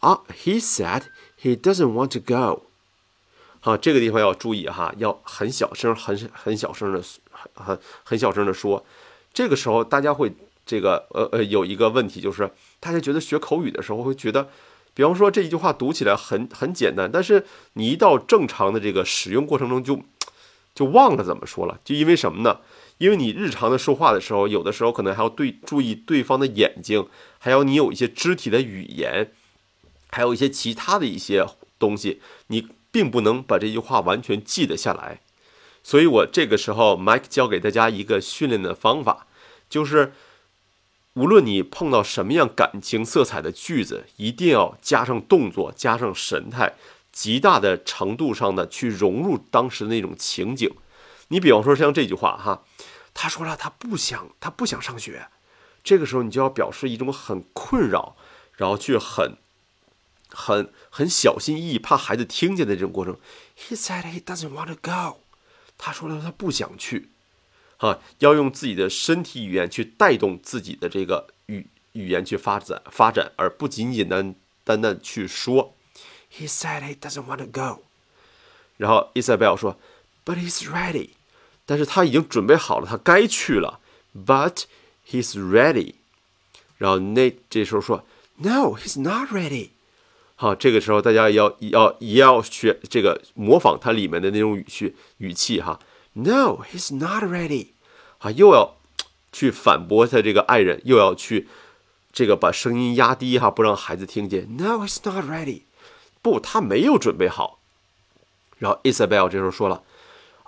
[0.00, 1.04] 啊，He said
[1.40, 2.64] he doesn't want to go.
[3.66, 7.02] 好，这个地方要注意哈，要很小声、很很小声的、
[7.52, 8.86] 很很小声的说。
[9.34, 10.32] 这个时候大家会
[10.64, 12.48] 这个呃呃有一个问题，就是
[12.78, 14.48] 大家觉得学口语的时候会觉得，
[14.94, 20.00] 比方说这一句话读起来很很简单，但是你一到正常的这个使用过程中就
[20.72, 22.60] 就忘了怎么说了，就因为什么呢？
[22.98, 27.08] 因为你日常的说话的时候，有的时候可能还要对注意对方的眼睛，
[27.40, 29.32] 还有你有一些肢体的语言，
[30.12, 31.44] 还有一些其他的一些
[31.80, 35.20] 东西，你并不能把这句话完全记得下来。
[35.82, 39.26] 所以我这个时候，Mike 教给大家一个训练的方法，
[39.68, 40.14] 就是
[41.12, 46.72] 无论你碰到什么样感情色彩的句子，一定要加上动作，加上神态，
[47.12, 50.70] 极大的程度上的去融入当时的那种情景。
[51.28, 52.64] 你比方说像这句话哈，
[53.12, 55.28] 他说了他不想他不想上学，
[55.84, 58.16] 这个时候你就要表示一种很困扰，
[58.54, 59.36] 然后去很
[60.36, 63.16] 很很小心翼翼，怕孩子听见的这种过程。
[63.56, 65.20] He said he doesn't want to go.
[65.78, 67.08] 他说了，他不想去，
[67.78, 75.74] 啊，要用自己的身体语言去带动自己的这个语语言去发展发展，而不仅仅单单单去说。
[76.30, 77.82] He said he doesn't want to go。
[78.76, 79.78] 然后伊莎贝尔说
[80.24, 81.10] ，But he's ready。
[81.64, 83.80] 但是他已经准备好了，他该去了。
[84.14, 84.64] But
[85.08, 85.94] he's ready。
[86.76, 89.70] 然后那这时候说，No, he's not ready。
[90.38, 95.80] 好，这个时候大家要要也要学这个模仿它里面的那种语气语气哈。
[96.12, 97.68] No, he's not ready。
[98.18, 98.76] 啊，又要
[99.32, 101.48] 去反驳他这个爱人，又要去
[102.12, 104.58] 这个把声音压低哈，不让孩子听见。
[104.58, 105.62] No, he's not ready。
[106.20, 107.58] 不，他没有准备好。
[108.58, 109.82] 然后 Isabel 这时候说了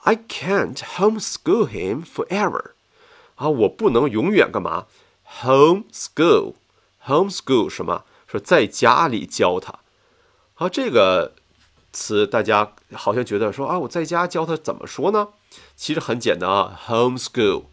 [0.02, 2.72] ，I can't homeschool him forever。
[3.36, 4.86] 啊，我不能永远干嘛
[5.42, 8.04] ？Homeschool，homeschool 什么？
[8.30, 9.80] 说在家里教他，
[10.52, 11.32] 好，这个
[11.92, 15.28] 词大家好像觉得说啊，我在家教他怎么说呢？
[15.74, 17.64] 其实很简单啊，homeschool。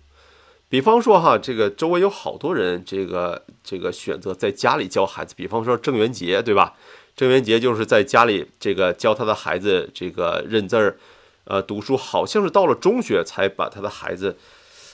[0.69, 5.33] 比方说哈，这个周围有好多人，这个这个选择在家里教孩子。
[5.35, 6.75] 比方说郑元杰，对吧？
[7.17, 10.97] 郑元杰就是在家里这个教他的孩子这个认字儿，
[11.43, 14.37] 呃，读书，好像是到了中学才把他的孩子，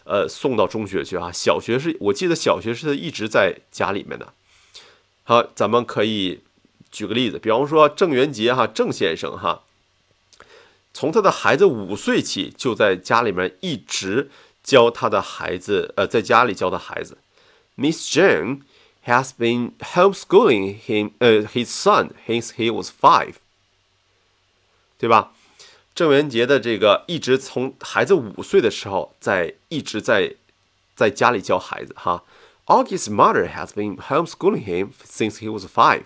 [0.05, 1.31] 呃，送到中学去啊。
[1.31, 4.33] 小学是我记得小学是一直在家里面的。
[5.31, 6.41] 好，咱们可以
[6.91, 9.63] 举个例子，比方说郑元杰哈，郑先生哈，
[10.93, 14.29] 从他的孩子五岁起，就在家里面一直
[14.61, 17.17] 教他的孩子，呃，在家里教的孩子。
[17.77, 18.63] Miss Jane
[19.05, 23.35] has been homeschooling him, 呃，his son since he was five，
[24.97, 25.31] 对吧？
[25.95, 30.35] 郑元杰的这个一直从孩子五岁的时候，在一直在
[30.93, 32.25] 在家里教孩子哈。
[32.66, 36.04] Augie's mother has been homeschooling him since he was five。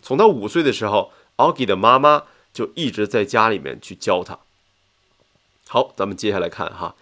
[0.00, 4.38] 从他五岁的时候，Augie 的妈妈就一直在家里面去教他。
[5.66, 6.94] 好，咱们接下来看哈。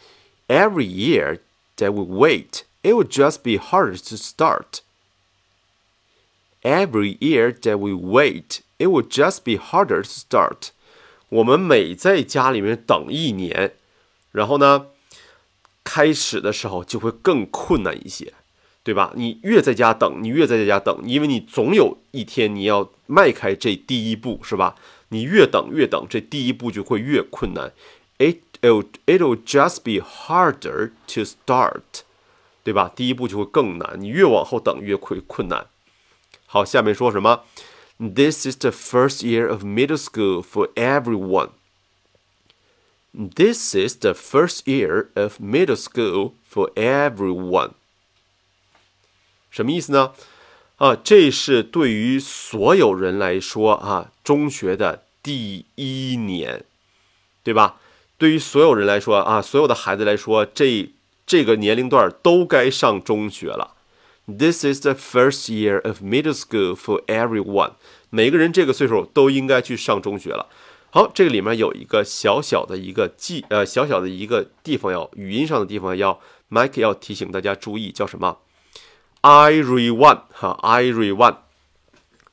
[0.48, 1.40] Every year
[1.76, 4.80] that we wait, it will just be harder to start.
[6.62, 10.70] Every year that we wait, it will just be harder to start.
[11.28, 13.74] 我们每在家里面等一年，
[14.32, 14.86] 然后呢，
[15.84, 18.32] 开始的时候就会更困难一些。
[18.83, 19.11] 对吧？
[19.15, 24.75] 你越在家等，你越在家等，因为你总有一天你要迈开这第一步，是吧？
[25.09, 27.73] 你越等越等，这第一步就会越困难。
[28.17, 32.03] It'll it'll just be harder to start，
[32.63, 32.91] 对吧？
[32.95, 35.67] 第一步就会更难，你越往后等越会困难。
[36.45, 37.43] 好，下面说什么
[37.97, 41.49] ？This is the first year of middle school for everyone.
[43.13, 47.71] This is the first year of middle school for everyone.
[49.49, 50.11] 什么意思呢？
[50.77, 56.63] 啊，这是对于所有人来说啊，中学的第一年，
[57.43, 57.77] 对吧？
[58.17, 60.89] 对于所有人来说啊，所有的孩子来说，这
[61.25, 63.75] 这个年龄段都该上中学了。
[64.25, 67.73] This is the first year of middle school for everyone。
[68.09, 70.47] 每个人这个岁数都应该去上中学了。
[70.91, 76.19] 好，这个里面有一个小小的一个记，呃，小小的一个地方要语音上的地方要
[76.49, 78.37] ，Mike 要提醒大家注意，叫什么
[79.21, 81.37] ？Everyone，哈，Everyone，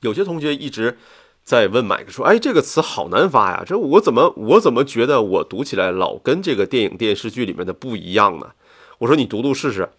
[0.01, 0.99] 有些同学一直
[1.43, 8.53] 在问麦克说：“哎，这个词好难发呀，这我怎么我怎么觉得我读起来老跟这个电影电视剧里面的不一样呢？”
[8.99, 9.91] 我说：“你读读试试，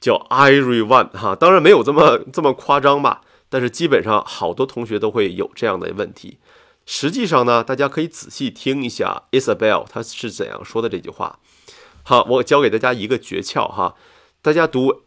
[0.00, 6.38] 叫 Everyone，哈，当然没有这么这么夸张吧，但是基本上好多同学都会有这样的问题。
[6.84, 11.38] 实际上呢，大家可以仔细听一下 Isabel 他是怎样说的这句话。
[12.02, 13.94] 好，我教给大家一个诀窍哈，
[14.42, 15.02] 大家读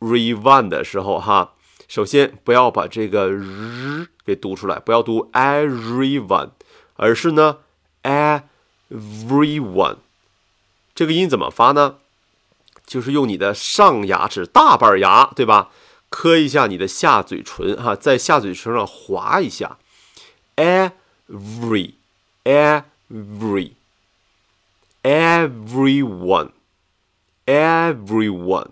[0.00, 1.52] everyone 的时候哈，
[1.86, 6.50] 首先不要把这个日给读出来，不要读 everyone，
[6.96, 7.58] 而是呢
[8.90, 9.98] everyone。
[10.94, 11.96] 这个音怎么发呢？
[12.86, 15.70] 就是用你的上牙齿大板牙，对吧？
[16.08, 19.78] 磕一下你的下嘴唇哈，在下嘴唇上划一下
[20.56, 21.92] ，every
[22.42, 23.74] every
[25.04, 26.50] everyone
[27.46, 28.70] everyone，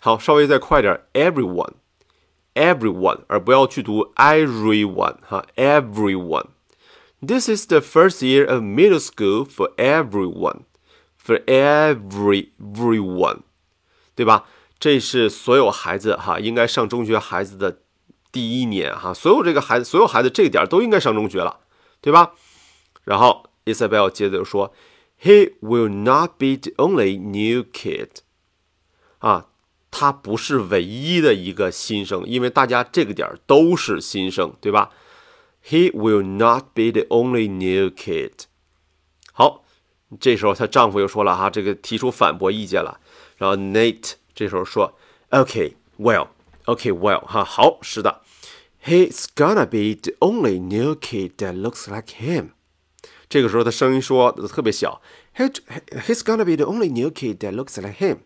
[0.00, 1.74] 好，稍微再快点，everyone
[2.54, 10.62] everyone，而不要去读 everyone 哈，everyone。This is the first year of middle school for everyone,
[11.22, 13.40] for every everyone，
[14.14, 14.44] 对吧？
[14.78, 17.80] 这是所有孩子哈，应该上中学孩子的
[18.30, 21.60] 第一年哈，所有这个孩子，所有孩子这点都应该上中学了，
[22.00, 22.32] 对吧？
[23.04, 24.72] 然后 Isabel 接着就说，
[25.22, 28.18] He will not be the only new kid，
[29.18, 29.46] 啊，
[29.90, 34.90] 他不是唯一的一个新生，因为大家这个点都是新生，对吧？
[35.64, 38.32] He will not be the only new kid。
[39.32, 39.64] 好，
[40.20, 43.00] 这时候她丈夫又说了哈，这个提出反驳意见了，
[43.36, 44.12] 然后 Nate。
[44.34, 44.98] 这时候说，
[45.30, 48.20] OK，well，OK，well，哈，好，是的，
[48.84, 52.50] He's gonna be the only new kid that looks like him。
[53.30, 55.00] 这个时候他声音说的特别小，
[55.34, 55.50] He
[56.06, 58.18] He's gonna be the only new kid that looks like him。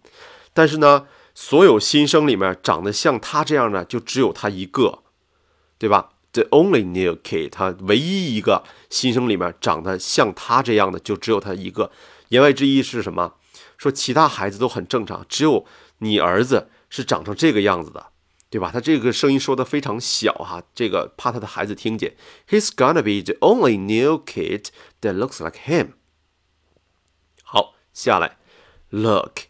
[0.53, 5.04] 但是呢， 所有新生里面长得像他这样的就只有他一个，
[5.78, 11.92] 对吧？The only new kid，他唯一一个新生里面长得像他这样的就只有他一个。
[12.30, 13.36] 言外之意是什么？
[13.78, 15.68] 说其他孩子都很正常，只有。
[16.00, 18.08] 你儿子是长成这个样子的，
[18.50, 18.70] 对吧？
[18.70, 22.18] 他这个声音说的非常小哈，这个怕他的孩子听见。
[22.50, 24.66] He's gonna be the only new kid
[25.00, 25.94] that looks like him。
[27.44, 28.38] 好，下来
[28.90, 29.44] ，Look,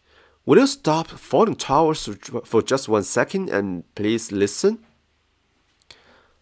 [0.46, 2.08] will you stop folding towels
[2.46, 4.78] for just one second and please listen？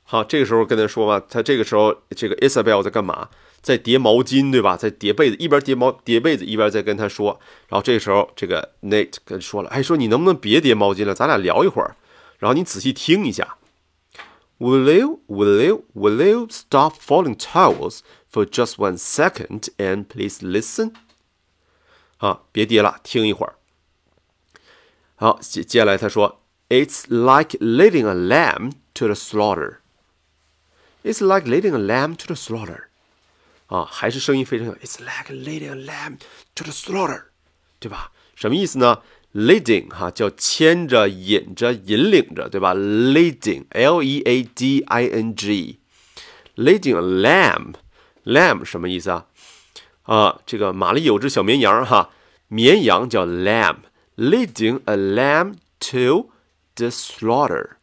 [0.03, 3.29] 好，这个时候跟他说吧，他这个时候这个 Isabel 在干嘛？
[3.61, 4.75] 在叠毛巾，对吧？
[4.75, 7.39] 在叠被子，一边叠毛叠被子，一边在跟他说。
[7.69, 11.15] 然后这个时候，这个 Nate 跟说了：“哎，说你能不能别叠毛巾了？
[11.15, 11.95] 咱俩聊一会儿。
[12.39, 13.57] 然后你仔细听一下。
[14.59, 17.99] Will you, will you, will you stop folding towels
[18.29, 20.93] for just one second and please listen？
[22.17, 23.55] 啊，别叠了，听一会儿。
[25.22, 29.78] 好，接接下来他说：“It's like leading a lamb to the slaughter.
[31.02, 32.84] It's like leading a lamb to the slaughter.”
[33.66, 34.74] 啊，还是声音非常小。
[34.74, 36.18] It's like leading a lamb
[36.54, 37.24] to the slaughter，
[37.78, 38.12] 对吧？
[38.34, 39.02] 什么意思呢？
[39.34, 42.74] Leading 哈叫牵着、引着、引领着，对吧？
[42.74, 49.26] Leading，L E A D I N G，leading a lamb，lamb 什么意思啊？
[50.04, 52.10] 啊，这个马里有只小绵羊哈，
[52.48, 53.26] 绵羊叫
[54.15, 56.29] leading a lamb to
[56.75, 57.77] the slaughter.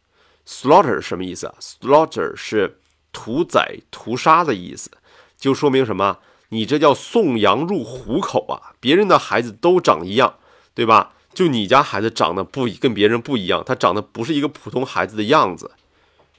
[0.45, 2.79] Slaughter 什么意思啊？slaughter 是
[3.11, 4.91] 屠宰屠杀的意思。
[5.37, 6.19] 就说明什么？
[6.49, 8.75] 你这叫送羊入虎口啊。
[8.79, 10.35] 别人的孩子都长一样
[10.73, 11.13] 对吧？
[11.33, 15.71] 就你家孩子长得不跟别人不一样他长得不是一个普通孩子的样子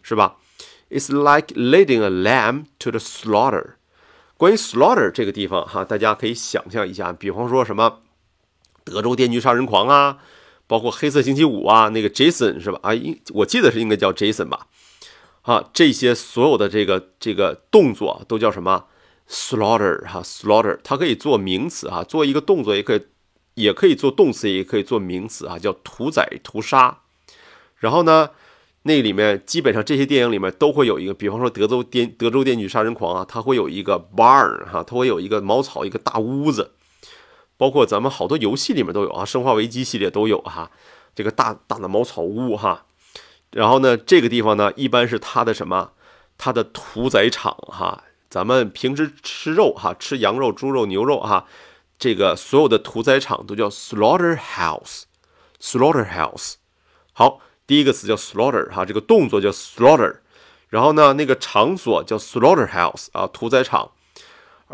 [0.02, 0.36] 是吧
[0.90, 3.76] ？It's like leading a lamb to the slaughter.
[4.36, 8.00] 关于 slaughter 这个地方哈大家可以想象一下比方说什么
[8.84, 10.18] 德州电锯杀人狂啊，
[10.66, 12.78] 包括黑色星期五啊，那个 Jason 是吧？
[12.82, 14.66] 啊，应我记得是应该叫 Jason 吧？
[15.42, 18.84] 啊，这些所有的这个这个动作都叫什么
[19.28, 23.02] ？slaughter 哈，slaughter 它可以做名词哈，做一个动作也可以，
[23.54, 27.00] 也可以做动词，也可以做名词啊，叫屠宰、屠杀。
[27.78, 28.30] 然后呢，
[28.82, 36.70] 那里面基本上这些电影里面都会有一个，比方说德州电德州电锯杀人狂啊，它会有一个 barn 哈，它会有一个茅草一个大屋子，
[37.62, 40.68] 包括咱们好多游戏里面都有啊，生化危机系列都有哈，
[41.14, 42.86] 这个大大的茅草屋哈。
[43.52, 45.92] 然后呢，这个地方呢，一般是它的什么？
[46.36, 48.02] 它的屠宰场哈。
[48.28, 51.46] 咱们平时吃肉哈，吃羊肉、猪肉、牛肉哈，
[52.00, 56.54] 这个所有的屠宰场都叫 slaughterhouse，slaughterhouse。
[57.12, 60.16] 好，第一个词叫 slaughter 哈，这个动作叫 slaughter，
[60.68, 63.92] 然后呢，那个场所叫 slaughterhouse 啊，屠宰场。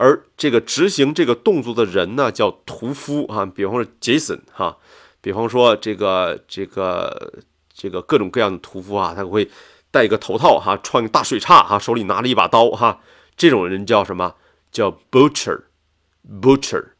[0.00, 4.78] 而这个执行这个动作的人呢，叫屠夫啊，比方说 Jason 哈，
[5.20, 7.40] 比方说这个这个
[7.74, 9.50] 这个各种各样的屠夫啊，他会
[9.90, 13.00] 戴一个头套哈，穿个大水叉哈，手里拿了一把刀哈。
[13.36, 14.36] 这种人叫什么？
[14.70, 16.90] 叫 butcher，butcher。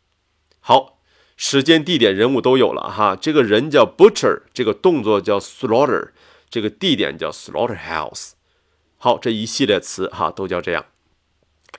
[0.58, 0.98] 好，
[1.36, 3.14] 时间、地点、人物都有了哈。
[3.14, 6.08] 这个人叫 butcher，这个动作叫 slaughter，
[6.50, 8.32] 这个地点叫 slaughterhouse。
[8.96, 10.84] 好，这一系列词哈都叫这样。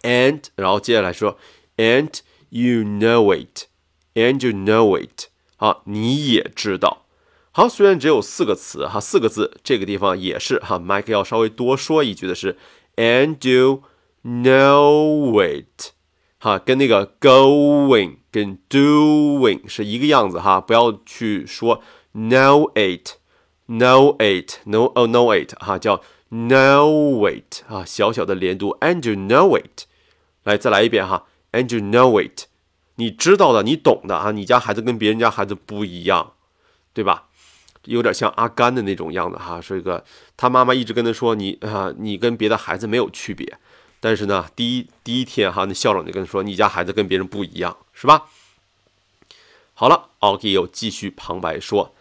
[0.03, 1.39] And，然后接下来说，
[1.77, 3.65] and you know it，
[4.15, 7.07] and you know it 啊，你也知道。
[7.53, 12.59] 好，虽然只有四个词哈，四个字，这个地方也是哈，Mike 要稍微多说一句的是，
[12.97, 13.85] and you
[14.25, 15.93] know it，
[16.41, 21.81] 哈，跟那个 going 跟 doing 是一个样子哈，不要去说
[22.13, 29.86] know it，know it，know oh know it 哈，叫 know it 啊，小小的连读，and you know it，
[30.44, 32.46] 来再来一遍哈，and you know it，
[32.96, 36.34] 你知道的，你懂的啊，你家孩子跟别人家孩子不一样，
[36.94, 37.26] 对吧？
[37.86, 40.04] 有点像阿甘的那种样子哈，是一个
[40.36, 43.58] 他妈妈一直跟他说你啊，你跟别的孩子没有区别，
[44.00, 48.26] 但是呢，第一第一天哈，那校长就跟他说，你家孩子跟别人不一样，是吧？
[49.74, 51.96] 好了，OK 又继续旁白说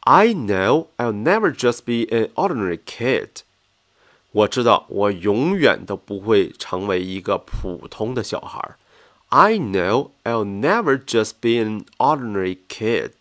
[0.00, 3.42] ，I know I'll never just be an ordinary kid。
[4.32, 8.76] 我知道我永远都不会成为一个普通的小孩。
[9.30, 13.12] I know I'll never just be an ordinary kid。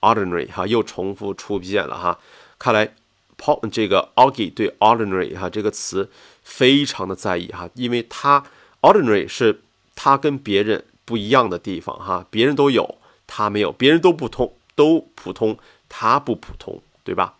[0.00, 2.18] ordinary 哈又重复出现了哈，
[2.58, 2.94] 看来
[3.38, 6.10] Paul 这个 Augie 对 ordinary 哈这个词
[6.42, 8.44] 非常的在意哈，因为他
[8.80, 9.62] ordinary 是
[9.94, 15.56] 他跟别人不一样的地方哈，别人都有他没有，别人都不通都普通，
[15.88, 17.36] 他不普通，对吧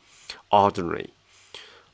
[0.50, 1.08] ？ordinary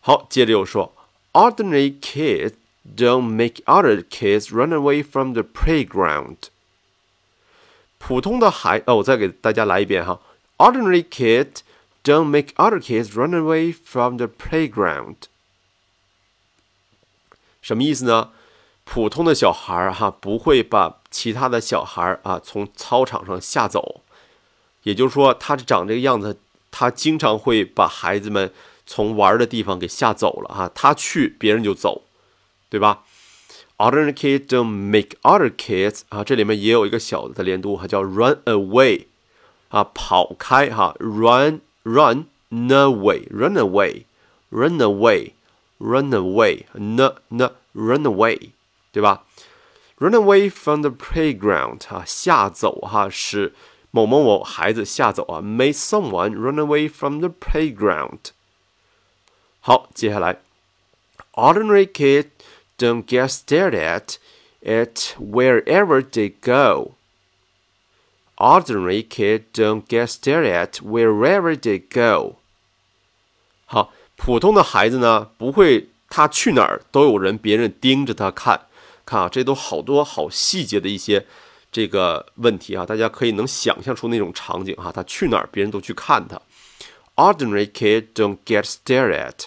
[0.01, 0.93] 好，接着又说
[1.39, 6.49] ordinary kids don't make other kids run away from the playground。
[7.99, 10.21] 普通的孩哦，我再给大家来一遍哈。
[10.57, 11.61] Ordinary kids
[12.03, 15.15] don't make other kids run away from the playground。
[17.63, 18.31] 什么意思呢？
[18.83, 24.01] 普通的小孩儿哈不会把其他的小孩儿啊从操场上吓走，
[24.83, 26.41] 也就是说，他长这个样子，
[26.73, 28.51] 他经常会把孩子们
[28.88, 30.72] 从玩的地方给吓走了哈。
[30.74, 32.04] 他去，别人就走，
[32.70, 33.04] 对吧？
[33.78, 39.06] Ordinary kids don't make other kids 啊，这里面也有一个小的连读，哈，叫 run away。
[39.70, 44.04] 啊，跑开哈，run run away run away
[44.52, 45.32] run away
[45.80, 47.00] run away n
[47.30, 48.52] n run away，
[48.92, 49.24] 对吧？
[49.98, 53.56] run away from the playground 哈，吓走哈，使
[53.90, 58.20] 某某某孩子吓走啊，make someone run away from the playground。
[59.68, 60.40] 好，接下来，
[61.34, 62.28] ordinary kids
[62.78, 64.16] don't get stared at
[64.62, 72.36] at wherever they go。Ordinary kids don't get stared at wherever they go。
[73.66, 78.68] 好，普通的孩子呢，不会他去哪儿都有人别人盯着他看。
[79.06, 81.26] 看啊，这都好多好细节的一些
[81.72, 84.92] 这个问题啊，大家可以能想象出那种场景哈。
[84.92, 86.42] 他去哪儿，别人都去看他。
[87.16, 89.46] Ordinary kids don't get stared at。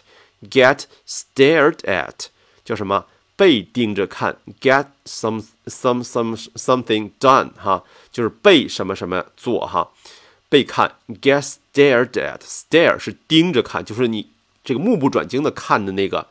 [0.50, 2.26] Get stared at
[2.64, 3.06] 叫什么？
[3.36, 9.90] 被盯着看，get some some some something done 哈，就是被什么什么做哈，
[10.48, 11.42] 被看，get
[11.74, 14.30] stared at，stare 是盯着看，就是你
[14.64, 16.28] 这个目不转睛的看的那个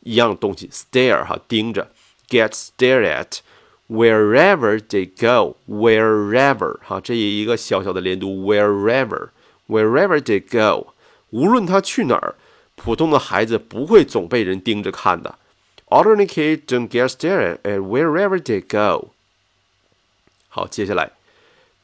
[0.00, 1.90] 一样东西，stare 哈，盯着，
[2.30, 3.40] get stared at
[3.90, 10.94] wherever they go，wherever 哈，这一个小小的连读，wherever，wherever they go，
[11.28, 12.34] 无论他去哪儿，
[12.83, 15.37] 普通的孩子不会总被人盯着看的。
[15.87, 19.09] Ordinary kids don't get stared at wherever they go.
[20.47, 21.11] 好，接下来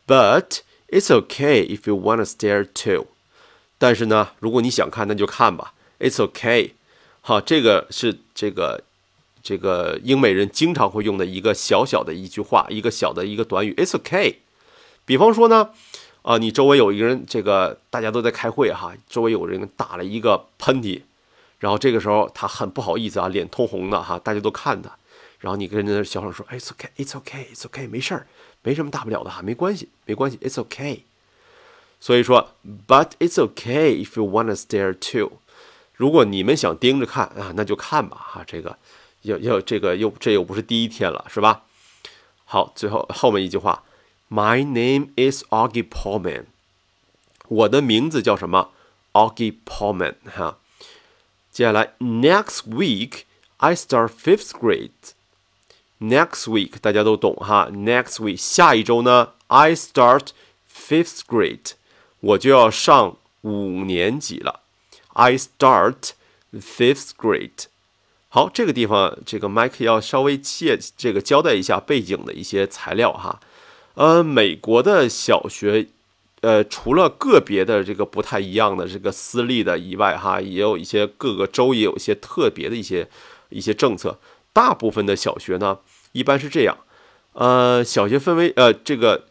[0.08, 3.08] ，But it's okay if you want to stare too.
[3.78, 5.74] 但是呢，如果你想看，那就看吧。
[6.00, 6.72] It's okay.
[7.22, 8.84] 好，这个是这个
[9.44, 13.74] 这个英美人经常会用的一个小小的一句话，一个小的一个短语。
[13.76, 14.38] It's okay.
[15.06, 15.72] 比方说呢，
[16.28, 21.02] 啊，你周围有一个人，这个大家都在开会哈，周围有人打了一个喷嚏。
[21.58, 24.92] 然后这个时候他很不好意思啊，脸通红的哈，大家都看他。
[25.40, 28.28] 然后你跟那小声说：“It's okay, it's okay, it's okay，没事儿，
[28.62, 31.04] 没什么大不了的哈，没关系，没关系，It's okay。”
[32.02, 32.50] 所以说
[32.86, 35.38] ，But it's okay if you wanna stare too。
[35.94, 38.44] 如果你们想盯着看啊，那就看吧哈。
[38.46, 38.78] 这个
[39.22, 41.64] 要要这个又这又不是第一天了，是吧？
[42.44, 43.82] 好，最后后面一句话
[44.29, 46.45] ：“My name is Augie Pullman。”
[47.49, 48.71] 我的名字叫什么？
[49.13, 50.59] Augie Pullman 哈。
[51.51, 53.25] 接下来，next week
[53.59, 54.91] I start fifth grade.
[56.01, 57.69] Next week 大家都懂哈。
[57.71, 60.29] Next week 下一周呢，I start
[60.75, 61.73] fifth grade，
[62.21, 64.61] 我就要上五年级了。
[65.13, 66.13] I start
[66.55, 67.67] fifth grade。
[68.31, 73.41] 好，这个地方这个 Mike 要稍微借这个交代一下背景的一些材料哈。
[73.98, 75.88] 呃，美国的小学。
[76.42, 83.10] 呃，除了个别的这个不太一样的这个私立的以外，哈，也有一些各个州也有一些特别的一些
[83.50, 84.20] 一些政策。
[84.54, 85.80] 大部分的小学呢，
[86.12, 86.78] 一般是这样，
[87.34, 89.26] 呃，小学分为呃这个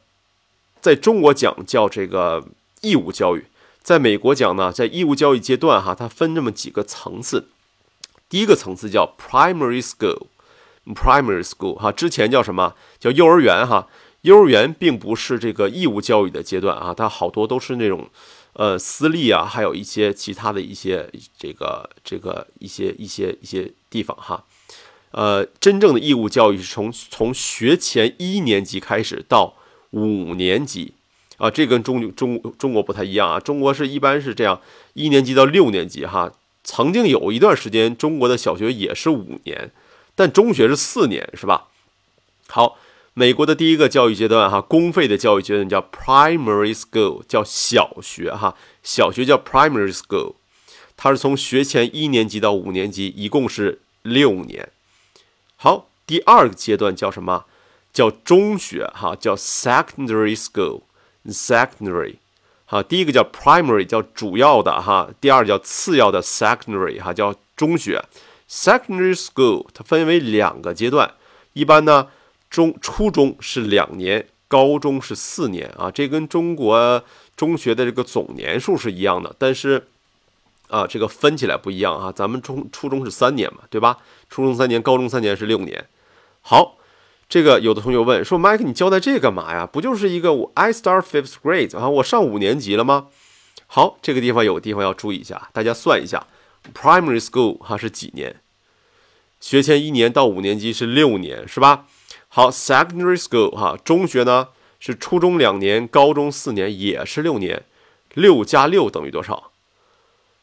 [0.80, 2.44] 在中国讲叫这个
[2.80, 3.44] 义务教育，
[3.80, 7.46] 在美国讲呢，在义务教育阶段哈，它分这么几个层次。
[8.28, 13.86] 第一个层次叫 primary school，primary school 哈，之前叫什么叫幼儿园哈？
[14.26, 18.10] 幼儿园并不是这个义务教育的阶段啊，它好多都是那种，
[18.54, 21.08] 呃，私立啊，还有一些其他的一些
[21.38, 24.42] 这个这个一些一些一些地方哈。
[25.12, 29.54] 呃，真正的义务教育是从从学前一年级开始到
[29.90, 30.92] 五年级
[31.36, 34.60] 啊，这跟中中中国不太一样啊，中国是一般是这样，
[34.94, 36.32] 一年级到六年级哈。
[36.64, 39.70] 曾经有一段时间，中国的小学也是五年，
[40.16, 41.68] 但中学是四年，是吧？
[42.48, 42.76] 好。
[43.18, 50.34] 美国的第一个教育阶段，哈，公费的教育阶段叫 primary school，叫小学，哈，小学叫 primary school，
[50.98, 54.68] 它是从学前一年级到五年级，一共是六年。
[55.56, 57.46] 好，第二个阶段叫什么？
[57.90, 62.16] 叫中学，哈，叫 secondary school，secondary，
[62.66, 68.04] 好，第一个叫 primary，叫主要的，哈，第二个叫次要的 secondary，哈，叫中学。
[68.46, 71.14] secondary school 它分为两个阶段，
[71.54, 72.08] 一般呢。
[72.48, 77.02] 中初中是两年，高中是四年啊，这跟中国
[77.36, 79.88] 中学的这个总年数是一样的，但是
[80.68, 82.10] 啊，这个分起来不一样啊。
[82.10, 83.98] 咱们中初中是三年嘛，对吧？
[84.30, 85.86] 初中三年，高中三年是六年。
[86.40, 86.78] 好，
[87.28, 89.66] 这个有的同学问说，Mike，你交代这干嘛呀？
[89.66, 93.08] 不就是一个我 I start fifth grade 啊，我上五年级了吗？
[93.66, 96.26] 好，这个地方有个地方要注意一下，大家算一下
[96.72, 98.40] ，primary school 哈是几年？
[99.40, 101.86] 学前一年到五年级是六年，是吧？
[102.36, 107.64] 好，secondary school 哈，中学呢是初中两年，高中四年，也是六年。
[108.12, 109.52] 六加六等于多少？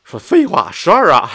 [0.03, 1.29] 说废话，十二啊，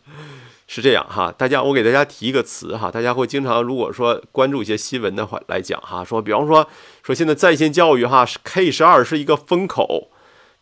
[0.66, 1.30] 是这样哈。
[1.30, 6.66] 大家，我给大家提一个词哈，大家会经常如果说关注一些新闻的话来讲哈，说比方说
[7.02, 10.08] 说现在在线教育哈，K 十二是一个风口。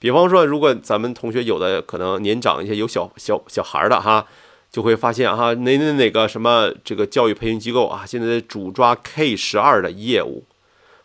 [0.01, 4.27] 比方说，如果咱们同学有的可能年长一些，有小小小孩的哈。
[4.71, 10.45] 就会发现哈，哪哪哪个什么这个教育培训机构啊，现在主抓 K 十二的业务。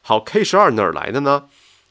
[0.01, 1.45] 好，K 十二哪儿来的呢？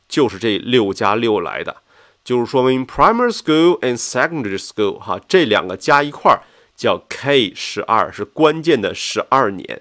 [0.07, 1.79] 就是这六加六来的，
[2.23, 6.43] 就是说明 primary school and secondary school 哈，这两个加一块儿
[6.77, 9.81] 叫 K 十二，是关键的十二年，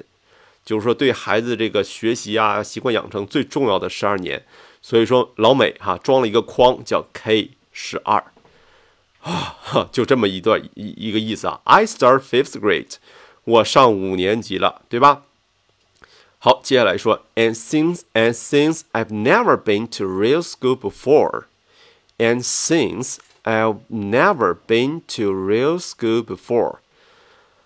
[0.64, 4.42] 就是说对孩子这个学习啊、习惯养成最重要的十二年。
[4.82, 8.24] 所以说老美哈装了一个框叫 K 十二。
[9.23, 11.61] 啊，就这么一段一一个意思啊。
[11.65, 12.95] I start fifth grade，
[13.43, 15.23] 我上五年级了，对吧？
[16.39, 25.33] 好，接下来说，and since and since I've never been to real school before，and since I've never been to
[25.33, 26.77] real school before，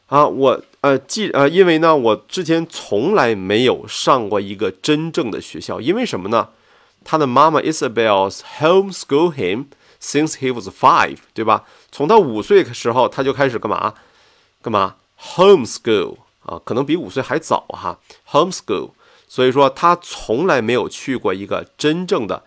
[0.06, 6.48] 啊，我呃，记呃，因为呢，我之前从来没有上过一个真正的学校，因为什么呢？
[7.04, 9.66] 他的妈妈 Isabel's homeschool him。
[10.01, 11.65] Since he was five，对吧？
[11.91, 13.95] 从他五岁的时候，他就开始干嘛？
[14.61, 17.99] 干嘛？Homeschool 啊，可能比五岁还早哈。
[18.29, 18.91] Homeschool，
[19.27, 22.43] 所以说他从来没有去过一个真正的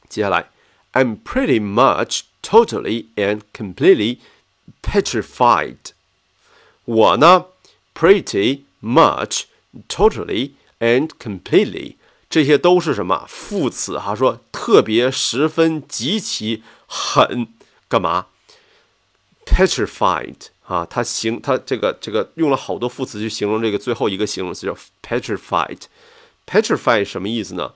[0.07, 0.49] 接下来，
[0.93, 4.19] I'm pretty much totally and completely
[4.81, 5.77] petrified。
[6.85, 7.47] 我呢，
[7.93, 9.43] pretty much
[9.89, 11.95] totally and completely。
[12.30, 14.14] 这些都是什么副词哈？
[14.14, 17.48] 说特别、十分、极其、很，
[17.88, 18.26] 干嘛
[19.46, 25.80] ？petrified 啊，它形它这个这个用了好多副词去形容这个最后一个形容词叫 petrified。
[26.46, 27.72] petrified 什么意思呢？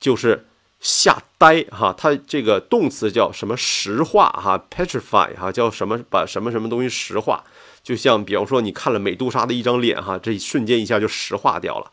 [0.00, 0.46] 就是
[0.80, 1.94] 吓呆哈。
[1.96, 3.56] 它这个动词叫什么？
[3.56, 5.96] 石化哈，petrify 哈，叫什么？
[6.10, 7.44] 把什么什么东西石化？
[7.84, 11.92] 就像比方说你看了美杜莎的一张脸哈，这一瞬间一下就石化掉了。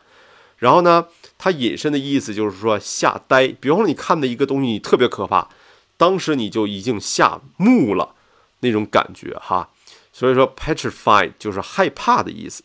[0.58, 1.06] 然后呢？
[1.42, 5.48] 它引申的意思就是说吓呆，比方说你看的一个东西你特别可怕，
[5.96, 8.14] 当时你就已经吓木了
[8.60, 9.70] 那种感觉哈，
[10.12, 12.64] 所以说 petrified 就是害怕的意思。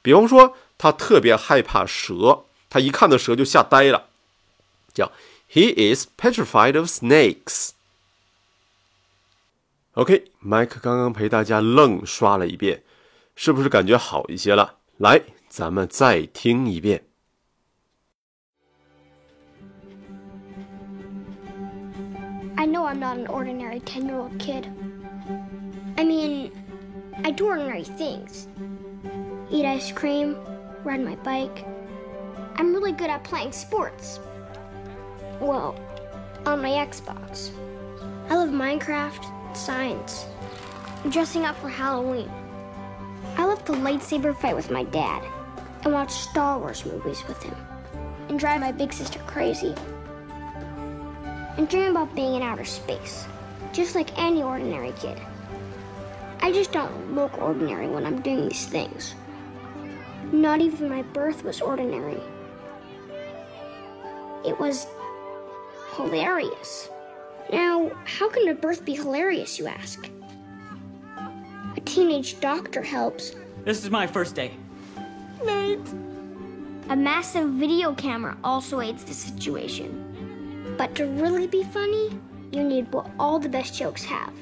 [0.00, 4.06] 比方说他特别害怕蛇，他一看到蛇就吓呆了，
[4.94, 5.10] 叫
[5.50, 7.70] He is petrified of snakes。
[9.94, 12.84] OK，Mike 刚刚陪大家愣刷了一遍，
[13.34, 14.76] 是不是感觉好一些了？
[14.96, 17.04] 来，咱们再听一遍。
[22.92, 24.68] I'm not an ordinary 10 year old kid.
[25.96, 26.52] I mean,
[27.24, 28.48] I do ordinary things
[29.50, 30.36] eat ice cream,
[30.84, 31.64] ride my bike.
[32.56, 34.20] I'm really good at playing sports.
[35.40, 35.74] Well,
[36.44, 37.50] on my Xbox.
[38.28, 40.26] I love Minecraft, science,
[41.08, 42.30] dressing up for Halloween.
[43.38, 45.24] I love to lightsaber fight with my dad
[45.84, 47.56] and watch Star Wars movies with him
[48.28, 49.74] and drive my big sister crazy
[51.56, 53.26] and dream about being in outer space,
[53.72, 55.20] just like any ordinary kid.
[56.40, 59.14] I just don't look ordinary when I'm doing these things.
[60.32, 62.20] Not even my birth was ordinary.
[64.44, 64.86] It was
[65.96, 66.88] hilarious.
[67.52, 70.08] Now, how can a birth be hilarious, you ask?
[71.76, 73.34] A teenage doctor helps.
[73.64, 74.52] This is my first day.
[75.44, 75.78] Nate.
[76.88, 80.11] A massive video camera also aids the situation.
[80.82, 82.10] But to really be funny,
[82.50, 84.34] you need what all the best jokes have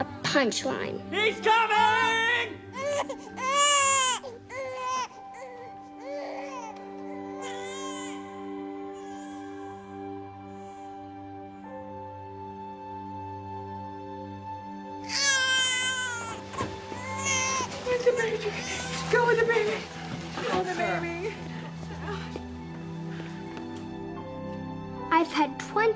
[0.00, 0.98] a punchline.
[1.14, 2.58] He's coming!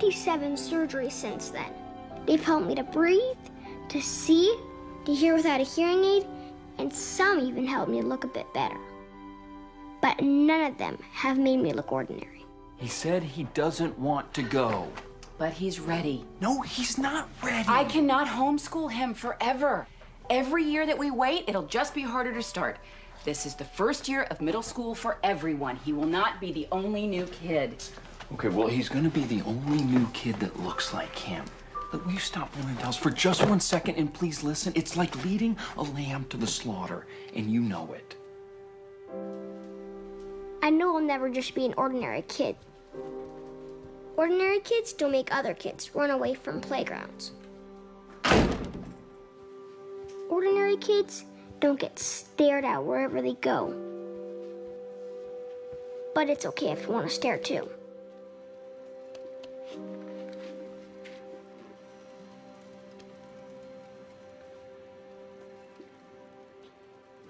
[0.05, 1.73] 57 surgeries since then.
[2.27, 3.39] They've helped me to breathe,
[3.89, 4.55] to see,
[5.07, 6.27] to hear without a hearing aid,
[6.77, 8.77] and some even helped me look a bit better.
[10.03, 12.45] But none of them have made me look ordinary.
[12.77, 14.89] He said he doesn't want to go.
[15.39, 16.27] But he's ready.
[16.39, 17.67] No, he's not ready.
[17.67, 19.87] I cannot homeschool him forever.
[20.29, 22.77] Every year that we wait, it'll just be harder to start.
[23.25, 25.77] This is the first year of middle school for everyone.
[25.77, 27.83] He will not be the only new kid.
[28.33, 31.45] Okay, well, he's gonna be the only new kid that looks like him.
[31.93, 34.73] Look, will you stop blowing bells for just one second and please listen?
[34.75, 37.07] It's like leading a lamb to the slaughter,
[37.37, 38.17] and you know it.
[40.63, 42.57] I know I'll never just be an ordinary kid.
[44.17, 47.33] Ordinary kids don't make other kids run away from playgrounds.
[50.31, 51.25] Ordinary kids
[51.61, 53.75] don't get stared at wherever they go.
[56.15, 57.69] But it's okay if you want to stare too.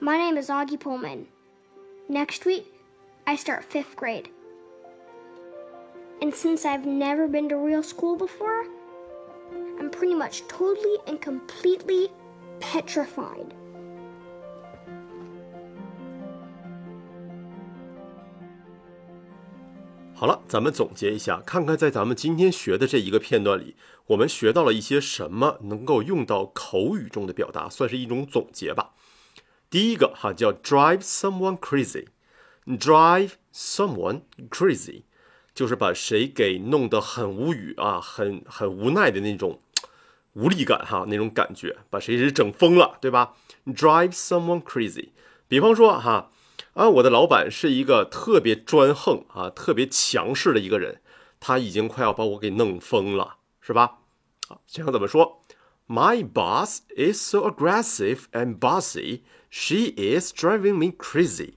[0.04, 1.28] My name is Augie Pullman.
[2.08, 2.66] Next week,
[3.28, 4.30] I start fifth grade.
[6.22, 8.66] And since I've never been to real school before,
[9.80, 12.10] I'm pretty much totally and completely
[12.60, 13.54] petrified.
[20.14, 28.92] 好了，咱们总结一下，看看在咱们今天学的这一个片段里，我们学到了一些什么能够用到口语中的表达，算是一种总结吧。
[29.71, 35.03] 第一个哈叫 drive someone crazy，drive someone crazy，
[35.55, 39.61] 就是把谁给弄得很无语啊，很很无奈的那种
[40.35, 43.35] 无力感哈，那种感觉，把谁给整疯了，对吧
[43.67, 45.11] ？drive someone crazy。
[45.49, 46.31] 比方说哈。
[46.75, 51.01] 啊，我的老板是一个特别专横啊、特别强势的一个人，
[51.39, 53.99] 他已经快要把我给弄疯了，是吧？
[54.49, 55.44] 啊，想想怎么说
[55.87, 59.21] ？My boss is so aggressive and bossy,
[59.51, 61.55] she is driving me crazy。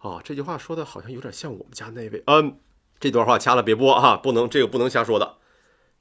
[0.00, 2.22] 哦，这句话说的好像有点像我们家那位。
[2.26, 2.58] 嗯，
[2.98, 5.38] 这段话掐了别播啊，不能这个不能瞎说的。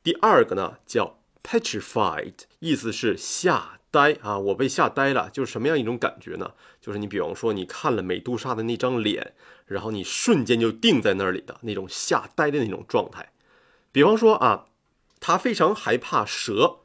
[0.04, 6.54] 第二个呢叫 petrified，意思是吓呆啊，我被吓呆了，就是什么样一种感觉呢？
[6.80, 9.34] 就是你比方说你看了美杜莎的那张脸，
[9.66, 13.34] 然后你瞬间就定在那里的那种吓呆的那种状态。
[13.92, 14.68] 比方说啊，
[15.20, 16.82] 他非常害怕蛇，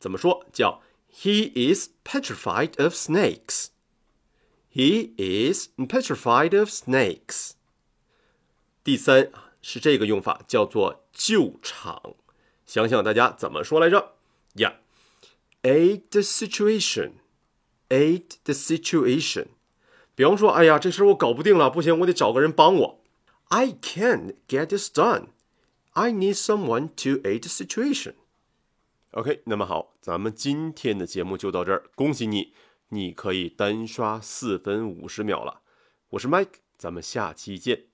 [0.00, 0.46] 怎么说？
[0.52, 0.82] 叫
[1.12, 3.68] He is petrified of snakes.
[4.72, 7.52] He is petrified of snakes.
[8.84, 9.30] 第三
[9.62, 12.14] 是这个用法，叫做救场。
[12.66, 14.16] 想想大家怎么说来着
[14.54, 14.74] 呀？
[15.62, 17.12] Aid the situation,
[17.88, 19.46] aid the situation。
[20.14, 23.00] 比方说，哎呀，这事我搞不定了，不行，我得找个人帮我。
[23.48, 25.28] I can't get this done.
[25.92, 28.14] I need someone to aid the situation.
[29.11, 31.83] OK，那么好，咱们今天的节目就到这儿。
[31.95, 32.53] 恭喜你，
[32.89, 35.63] 你可以单刷四分五十秒了。
[36.11, 37.87] 我是 Mike，咱们下期见。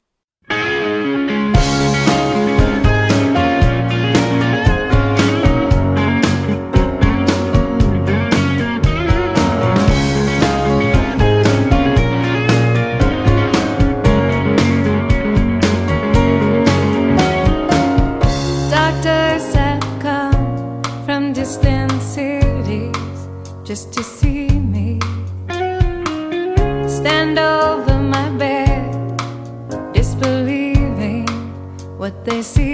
[32.08, 32.67] What they see.